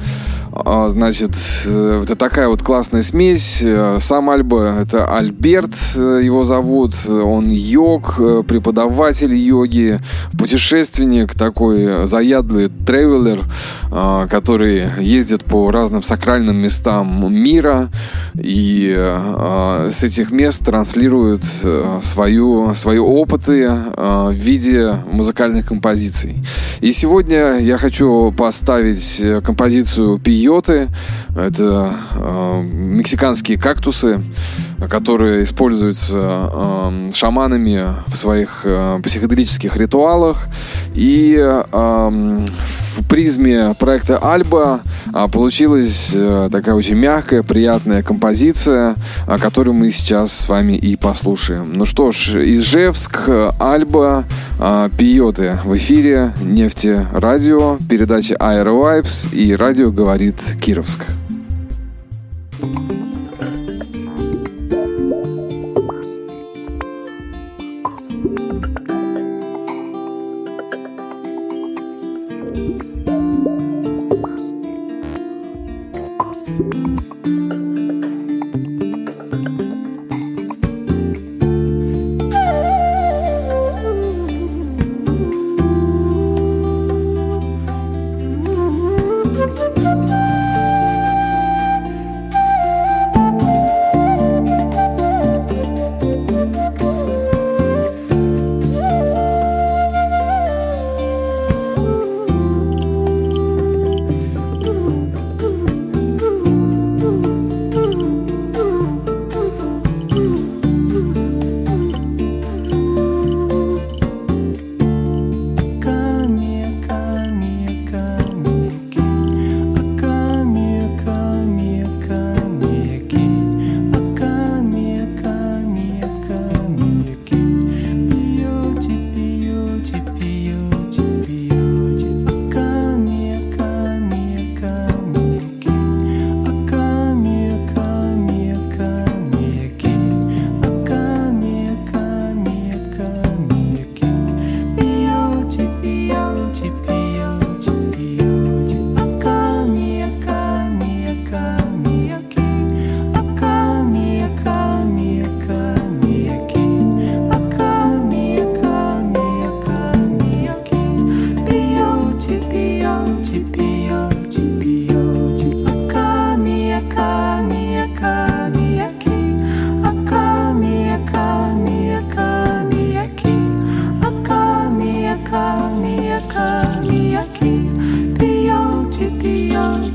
[0.66, 1.32] А, значит,
[1.66, 3.62] э, это такая вот классная смесь.
[3.64, 6.94] Э, сам Альба— это Альберт, э, его зовут.
[7.08, 8.16] Он йог,
[8.48, 10.00] преподаватель йоги,
[10.38, 13.44] путешественник, такой заядлый тревелер,
[14.30, 17.90] который ездит по разным сакральным местам мира
[18.36, 18.96] и
[19.90, 21.44] с этих мест транслирует
[22.02, 26.44] свою, свои опыты в виде музыкальных композиций.
[26.82, 30.90] И сегодня я хочу поставить композицию «Пио» пиоты.
[31.36, 34.22] Это э, мексиканские кактусы,
[34.90, 36.18] которые используются
[36.52, 40.48] э, шаманами в своих э, психоделических ритуалах.
[40.96, 42.46] И э,
[42.98, 44.82] в призме проекта Альба
[45.14, 48.96] э, получилась э, такая очень мягкая, приятная композиция,
[49.28, 51.74] э, которую мы сейчас с вами и послушаем.
[51.74, 53.30] Ну что ж, Ижевск,
[53.60, 54.26] Альба,
[54.60, 60.29] э, Пиоты в эфире Нефти Радио, передача Aero Vibes и радио говорит
[60.62, 61.19] Кировск.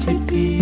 [0.00, 0.53] to be.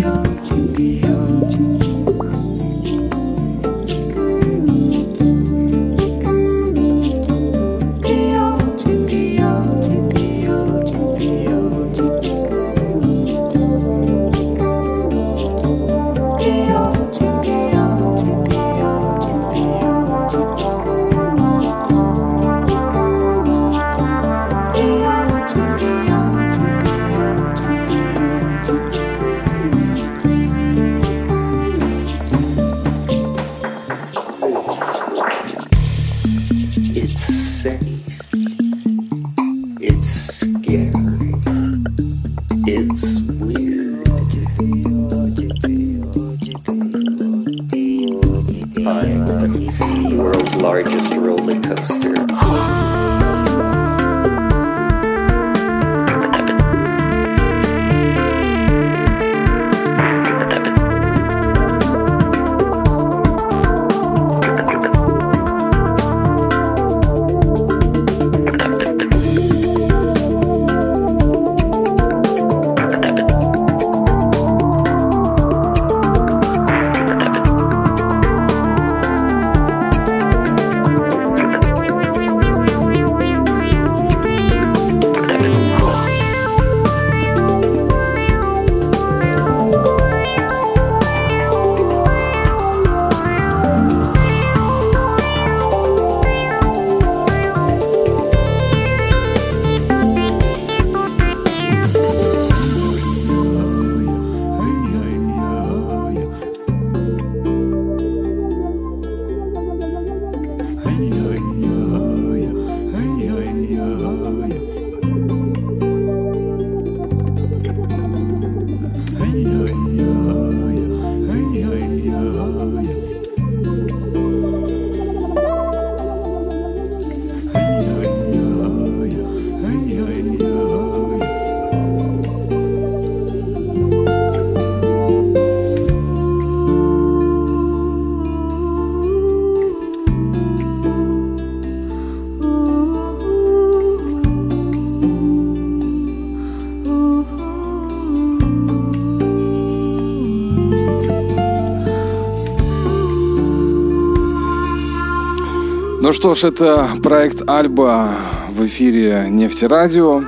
[156.03, 158.09] Ну что ж, это проект Альба
[158.49, 160.23] в эфире Нефтерадио.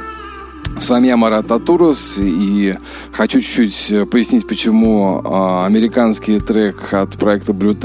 [0.80, 2.76] С вами я, Марат Татурус, и
[3.12, 7.78] хочу чуть-чуть пояснить, почему э, американский трек от проекта Blue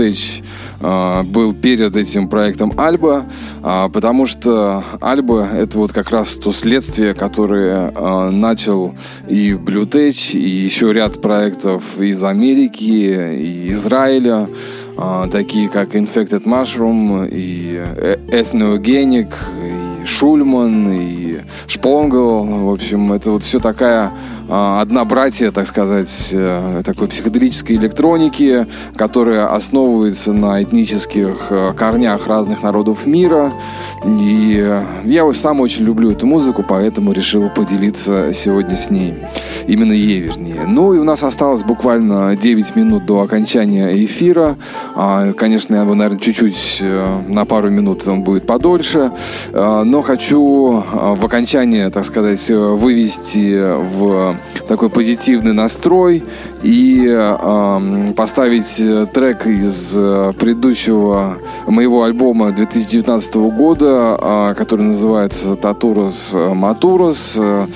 [0.80, 3.26] э, был перед этим проектом Альба,
[3.62, 8.94] э, потому что Альба— это вот как раз то следствие, которое э, начал
[9.28, 9.88] и Blue
[10.34, 14.48] и еще ряд проектов из Америки, и Израиля,
[15.30, 17.82] такие как Infected Mushroom и
[18.28, 19.32] Ethnogenic,
[20.02, 22.44] и Шульман, и Шпонгл.
[22.44, 24.12] В общем, это вот все такая а,
[24.50, 32.64] одна братья, так сказать, э, такой психоделической электроники, которая основывается на этнических э, корнях разных
[32.64, 33.52] народов мира.
[34.04, 39.14] И э, я сам очень люблю эту музыку, поэтому решил поделиться сегодня с ней.
[39.68, 40.62] Именно ей, вернее.
[40.66, 44.56] Ну и у нас осталось буквально 9 минут до окончания эфира.
[44.96, 46.82] А, конечно, я его, наверное, чуть-чуть
[47.28, 49.12] на пару минут он будет подольше.
[49.52, 56.24] Но хочу в окончание, так сказать, вывести в такой позитивный настрой
[56.62, 58.82] и э, поставить
[59.12, 67.66] трек из э, предыдущего моего альбома 2019 года, э, который называется «Татурос Матурос», э,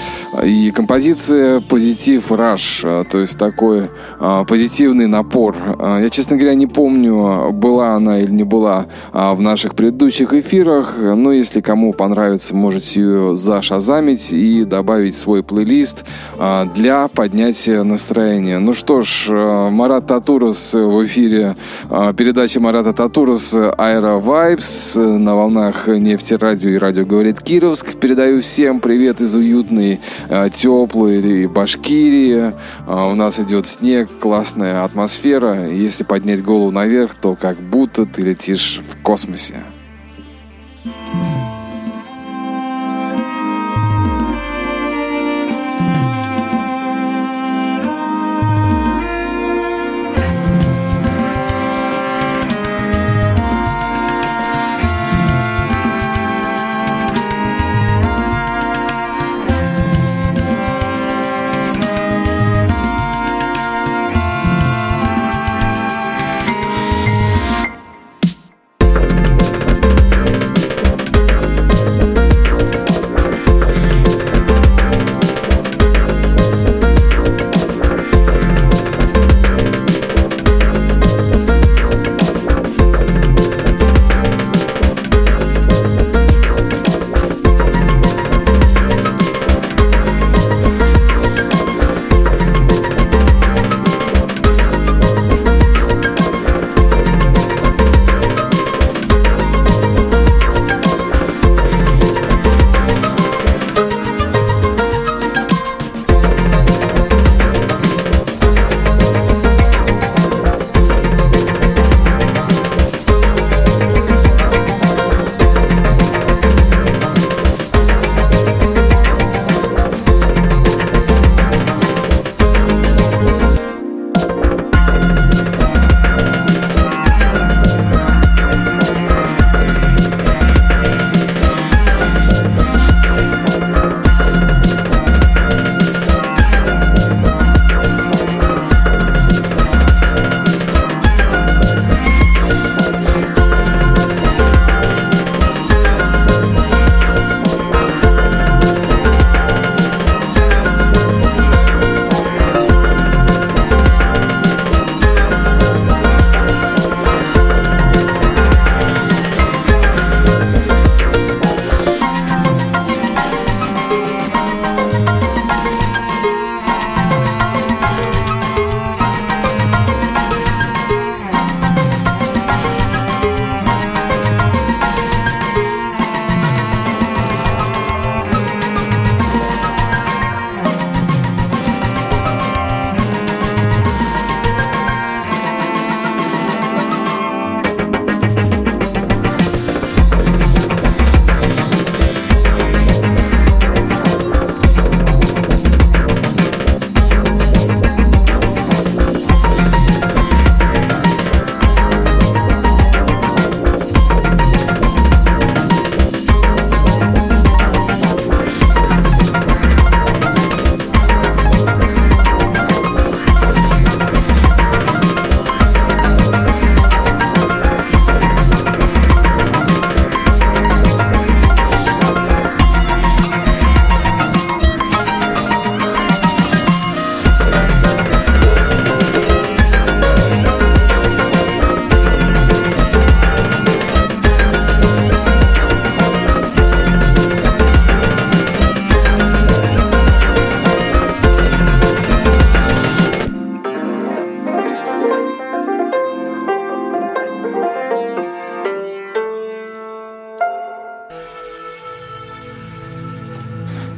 [0.44, 3.88] и композиция «Позитив Раш», э, то есть такой
[4.20, 5.56] э, позитивный напор.
[5.78, 10.32] Э, я, честно говоря, не помню, была она или не была э, в наших предыдущих
[10.34, 16.04] эфирах, но если кому понравится, можете ее зашазамить и добавить свой плейлист
[16.38, 18.58] э, для поднятия настроения.
[18.58, 21.56] Ну что ж, э, Марат Татурас в эфире
[21.90, 27.98] э, передачи Марата Татурас Аэро Vibes на волнах нефти радио и радио говорит Кировск.
[27.98, 32.52] Передаю всем привет из уютной, э, теплой Башкирии.
[32.86, 35.68] У нас идет снег, классная атмосфера.
[35.68, 39.56] Если поднять голову наверх, то как будто ты летишь в космосе.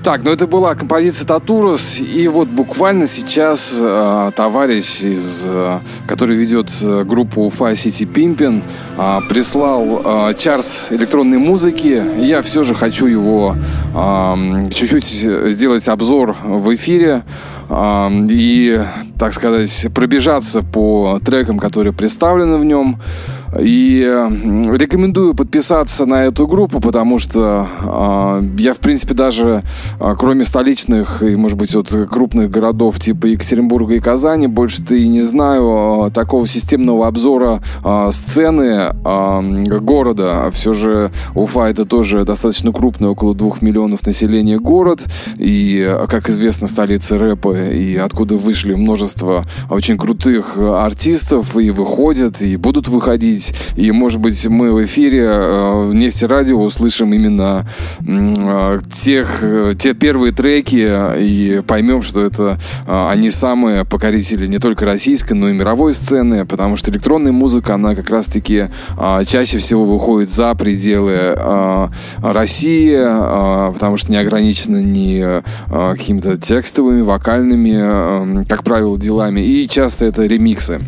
[0.07, 6.36] Так, ну это была композиция Татурус, и вот буквально сейчас э, товарищ, из, э, который
[6.36, 8.62] ведет э, группу Ufa City Pimpin,
[8.96, 12.04] э, прислал э, чарт электронной музыки.
[12.20, 13.57] Я все же хочу его
[13.96, 15.09] э, чуть-чуть
[15.52, 17.24] сделать обзор в эфире
[17.68, 18.80] э, и,
[19.18, 23.00] так сказать, пробежаться по трекам, которые представлены в нем.
[23.61, 29.62] И рекомендую подписаться на эту группу, потому что э, я, в принципе, даже
[30.00, 35.09] э, кроме столичных и, может быть, вот крупных городов типа Екатеринбурга и Казани, больше-то и
[35.09, 40.50] не знаю э, такого системного обзора э, сцены э, города.
[40.52, 45.04] Все же Уфа это тоже достаточно крупный, около двух миллионов населения город.
[45.36, 52.57] И, как известно, столица рэпа, и откуда вышли множество очень крутых артистов, и выходят, и
[52.57, 53.55] будут выходить говорить.
[53.76, 57.66] И, может быть, мы в эфире э, Нефтерадио услышим именно
[58.07, 60.86] э, тех, э, те первые треки
[61.18, 66.76] и поймем, что это они самые покорители не только российской, но и мировой сцены, потому
[66.76, 68.66] что электронная музыка, она как раз-таки
[69.26, 71.36] чаще всего выходит за пределы
[72.18, 72.97] России,
[73.72, 80.80] потому что не ограничена ни какими-то текстовыми, вокальными, как правило, делами, и часто это ремиксы.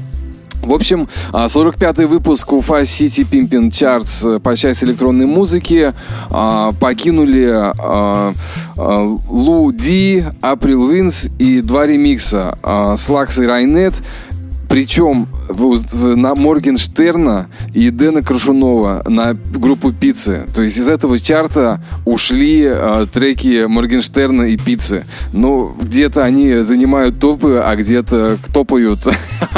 [0.63, 5.95] В общем, 45-й а, выпуск Уфа City Pimpin Charts по части электронной музыки
[6.31, 8.33] а, покинули а,
[8.77, 12.59] Лу Ди, Април Винс и два ремикса
[12.97, 13.95] Слакс и Райнет.
[14.69, 15.29] Причем
[15.93, 20.45] на Моргенштерна и Дэна Крушунова на группу Пиццы.
[20.55, 25.05] То есть из этого чарта ушли э, треки Моргенштерна и Пиццы.
[25.33, 29.09] Ну, где-то они занимают топы, а где-то топают.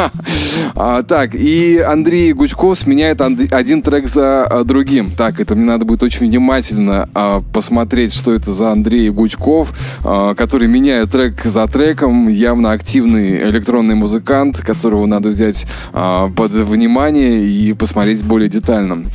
[0.76, 5.10] а, так, и Андрей Гучков сменяет один трек за а, другим.
[5.16, 7.08] Так, это мне надо будет очень внимательно
[7.52, 12.28] посмотреть, что это за Андрей Гучков, который меняет трек за треком.
[12.28, 19.06] Явно активный электронный музыкант, которого надо взять а, под внимание и посмотреть более детально.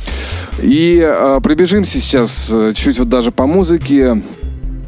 [0.62, 4.22] И а, пробежимся сейчас э, чуть вот даже по музыке.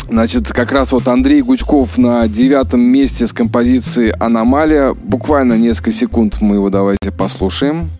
[0.08, 4.94] Значит, как раз вот Андрей Гучков на девятом месте с композицией «Аномалия».
[4.94, 7.90] Буквально несколько секунд мы его давайте послушаем.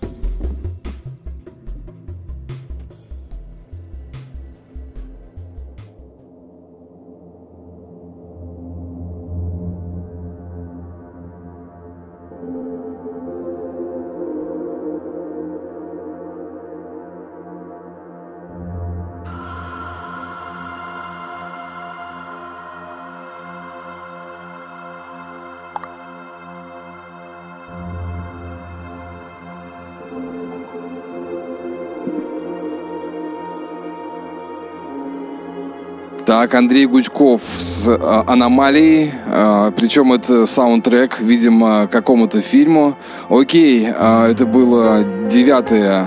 [36.29, 42.99] Так, Андрей Гучков с э, «Аномалией», э, причем это саундтрек, видимо, какому-то фильму.
[43.31, 46.05] Окей, э, это было девятое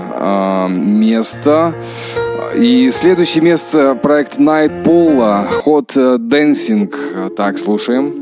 [0.68, 1.74] место.
[2.56, 7.34] И следующее место проект Night Pola, Hot Dancing.
[7.34, 8.21] Так, слушаем.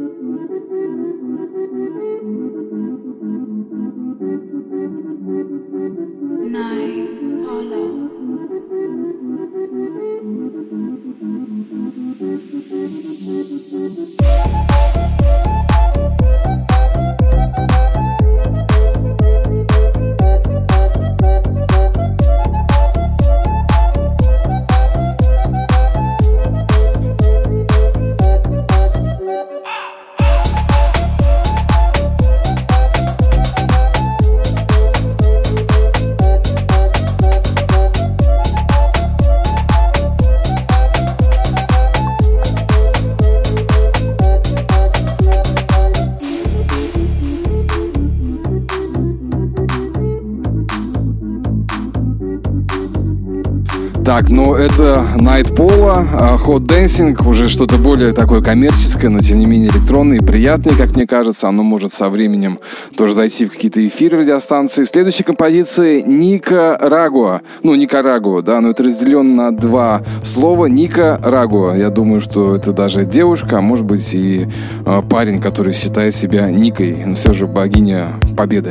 [56.51, 60.97] Hot Dancing, уже что-то более такое коммерческое, но тем не менее электронное и приятное, как
[60.97, 61.49] мне кажется.
[61.49, 62.59] Оно может со временем
[62.97, 64.83] тоже зайти в какие-то эфиры радиостанции.
[64.83, 67.43] Следующая композиция Ника Рагуа.
[67.63, 70.67] Ну, Никарагуа, да, но это разделено на два слова.
[70.67, 71.77] Ника Рагуа.
[71.77, 74.49] Я думаю, что это даже девушка, а может быть и
[74.85, 77.05] э, парень, который считает себя Никой.
[77.07, 78.71] Но все же богиня победы.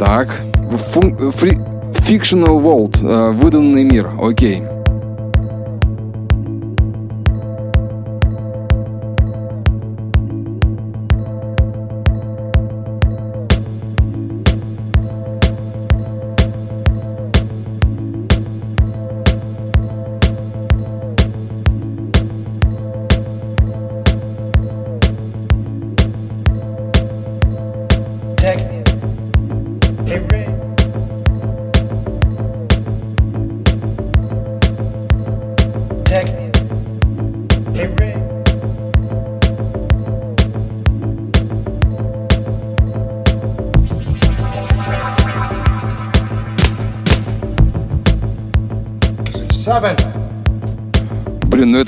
[0.00, 0.40] Так,
[0.92, 1.60] фун- фри-
[1.92, 4.56] Fictional World, э, выданный мир, окей.
[4.56, 4.79] Блин,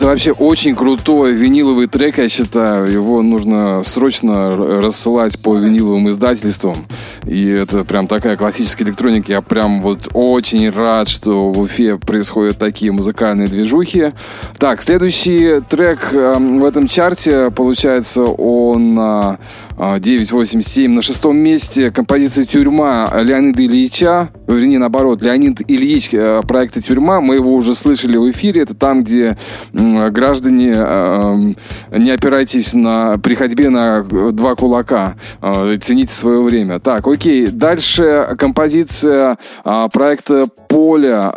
[0.02, 2.90] это вообще очень крутой виниловый трек, я считаю.
[2.90, 6.86] Его нужно срочно рассылать по виниловым издательствам.
[7.26, 9.32] И это прям такая классическая электроника.
[9.32, 14.12] Я прям вот очень рад, что в Уфе происходят такие музыкальные движухи.
[14.58, 19.38] Так, следующий трек эм, в этом чарте, получается, он на
[19.78, 24.30] 987 на шестом месте композиция «Тюрьма» Леонида Ильича.
[24.46, 27.20] Вернее, наоборот, Леонид Ильич э, проекта «Тюрьма».
[27.20, 28.62] Мы его уже слышали в эфире.
[28.62, 29.36] Это там, где
[29.72, 31.54] граждане, э,
[31.96, 36.78] не опирайтесь на, при ходьбе на два кулака, э, цените свое время.
[36.78, 41.32] Так, окей, дальше композиция э, проекта «Поле»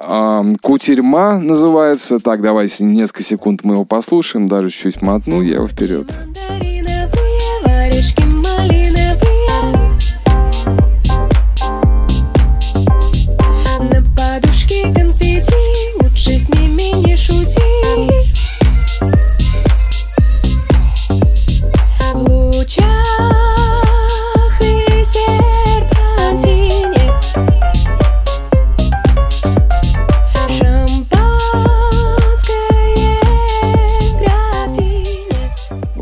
[0.62, 2.20] «Кутерьма» называется.
[2.20, 6.08] Так, давайте несколько секунд мы его послушаем, даже чуть мотну я его вперед.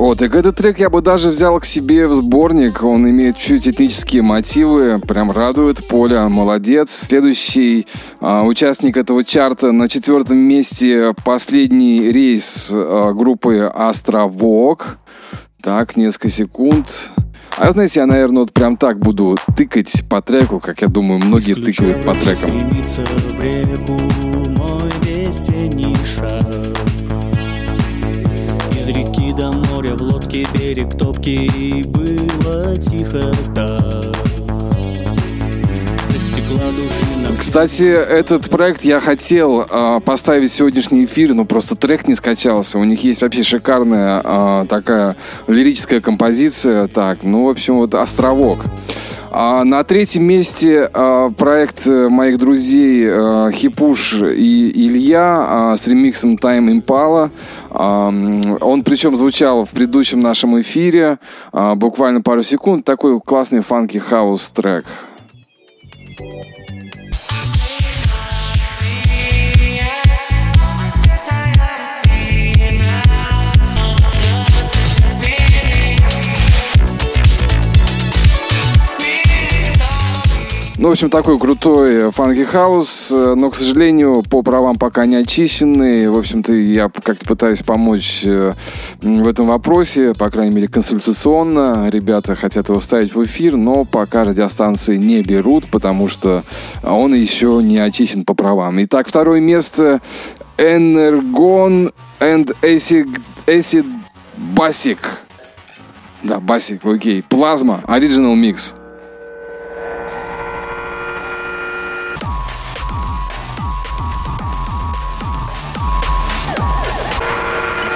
[0.04, 2.84] Вот, и этот трек я бы даже взял к себе в сборник.
[2.84, 5.88] Он имеет чуть этнические мотивы, прям радует.
[5.88, 6.92] Поля, молодец.
[6.92, 7.88] Следующий
[8.20, 14.98] а, участник этого чарта на четвертом месте последний рейс а, группы Островок.
[15.62, 17.12] Так, несколько секунд.
[17.56, 21.54] А знаете, я, наверное, вот прям так буду тыкать по треку, как я думаю, многие
[21.54, 22.50] тыкают по трекам.
[22.50, 23.98] в реку
[24.60, 26.53] мой весенний шаг
[28.84, 34.04] из реки до моря в лодке берег топки И было тихо так
[37.38, 42.78] кстати, этот проект я хотел э, поставить в сегодняшний эфир, но просто трек не скачался.
[42.78, 45.16] У них есть вообще шикарная э, такая
[45.48, 46.88] лирическая композиция.
[46.88, 48.66] Так, ну, в общем, вот «Островок».
[49.36, 56.36] А на третьем месте а, проект моих друзей а, Хипуш и Илья а, с ремиксом
[56.36, 57.32] Time Impala.
[57.72, 58.10] А,
[58.62, 61.18] он причем звучал в предыдущем нашем эфире
[61.52, 62.86] а, буквально пару секунд.
[62.86, 64.86] Такой классный funky house трек.
[80.84, 85.16] Ну, в общем, такой крутой funky house, э, но, к сожалению, по правам пока не
[85.16, 86.10] очищенный.
[86.10, 88.52] В общем-то, я как-то пытаюсь помочь э,
[89.02, 91.88] в этом вопросе, по крайней мере, консультационно.
[91.90, 96.44] Ребята хотят его ставить в эфир, но пока радиостанции не берут, потому что
[96.84, 98.84] он еще не очищен по правам.
[98.84, 100.02] Итак, второе место
[100.58, 103.86] Energon and Acid, Acid
[104.54, 104.98] Basic.
[106.24, 107.24] Да, Basic, окей.
[107.24, 108.83] Плазма, Original Mix.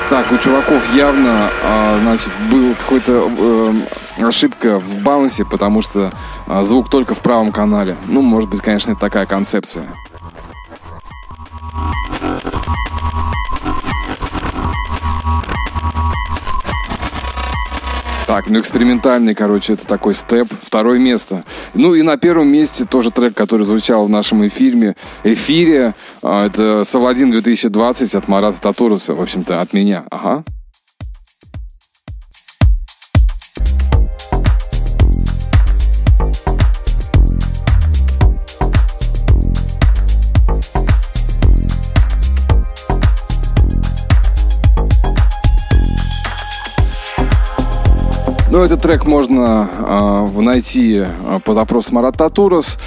[0.10, 6.14] Так, у чуваков явно, а, значит, был какой-то э, ошибка в баунсе, потому что
[6.48, 7.98] а, звук только в правом канале.
[8.06, 9.90] Ну, может быть, конечно, это такая концепция.
[18.28, 20.50] Так, ну экспериментальный, короче, это такой степ.
[20.62, 21.46] Второе место.
[21.74, 24.98] Ну и на первом месте тоже трек, который звучал в нашем эфире.
[25.24, 25.96] Эфире.
[26.22, 29.16] А, это Саладин 2020 от Марата Татуруса.
[29.16, 30.04] В общем-то, от меня.
[30.12, 30.44] Ага.
[48.58, 51.06] Ну, этот трек можно э, найти
[51.46, 52.80] по запросу Марат Татурас.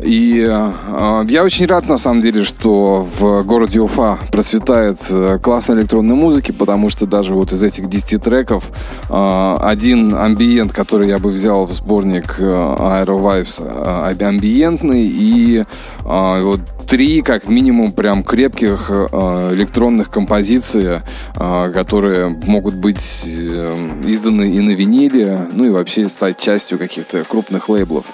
[0.00, 5.76] И э, я очень рад, на самом деле, что в городе Уфа процветает э, классная
[5.76, 8.70] электронная музыка, потому что даже вот из этих 10 треков
[9.10, 15.58] э, один амбиент, который я бы взял в сборник э, Aero Vibes, э, амбиентный, и
[15.58, 21.00] э, вот три, как минимум, прям крепких э, электронных композиций,
[21.36, 23.76] э, которые могут быть э,
[24.06, 28.06] изданы и на виниле, ну и вообще стать частью каких-то крупных лейблов.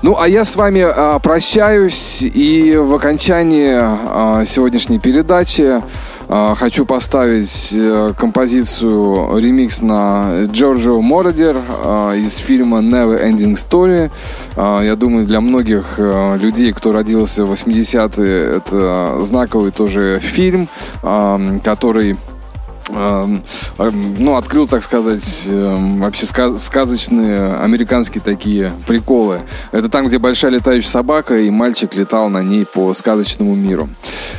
[0.00, 0.86] Ну, а я с вами
[1.20, 5.82] прощаюсь, и в окончании сегодняшней передачи
[6.28, 14.10] хочу поставить э, композицию ремикс на Джорджио Мородер а, из фильма Never Ending Story.
[14.56, 20.68] А, я думаю, для многих э, людей, кто родился в 80-е, это знаковый тоже фильм,
[21.64, 22.16] который
[22.88, 29.40] ну, открыл, так сказать, эм, вообще сказочные американские такие приколы.
[29.72, 33.88] Это там, где большая летающая собака, и мальчик летал на ней по сказочному миру.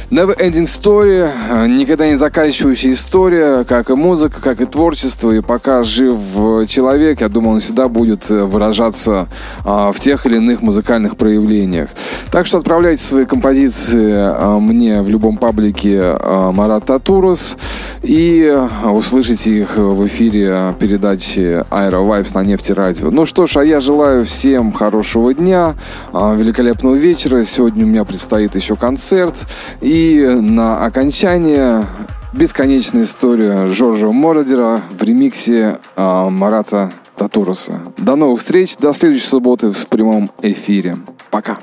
[0.09, 5.31] Never Ending Story, э, никогда не заканчивающая история, как и музыка, как и творчество.
[5.31, 6.19] И пока жив
[6.67, 9.27] человек, я думаю, он всегда будет э, выражаться
[9.65, 11.89] а, в тех или иных музыкальных проявлениях.
[12.31, 17.57] Так что отправляйте свои композиции а, мне в любом паблике а, Марат Татурус.
[18.01, 18.38] И
[18.85, 23.11] услышите их в эфире передачи Aero Vibes на Нефти Радио.
[23.11, 25.75] Ну что ж, а я желаю всем хорошего дня,
[26.13, 27.43] а, великолепного вечера.
[27.43, 29.35] Сегодня у меня предстоит еще концерт.
[29.81, 31.85] И на окончание
[32.33, 37.79] бесконечная история Жоржа Мородера в ремиксе а, Марата Татуруса.
[37.97, 40.97] До новых встреч, до следующей субботы в прямом эфире.
[41.31, 41.57] Пока.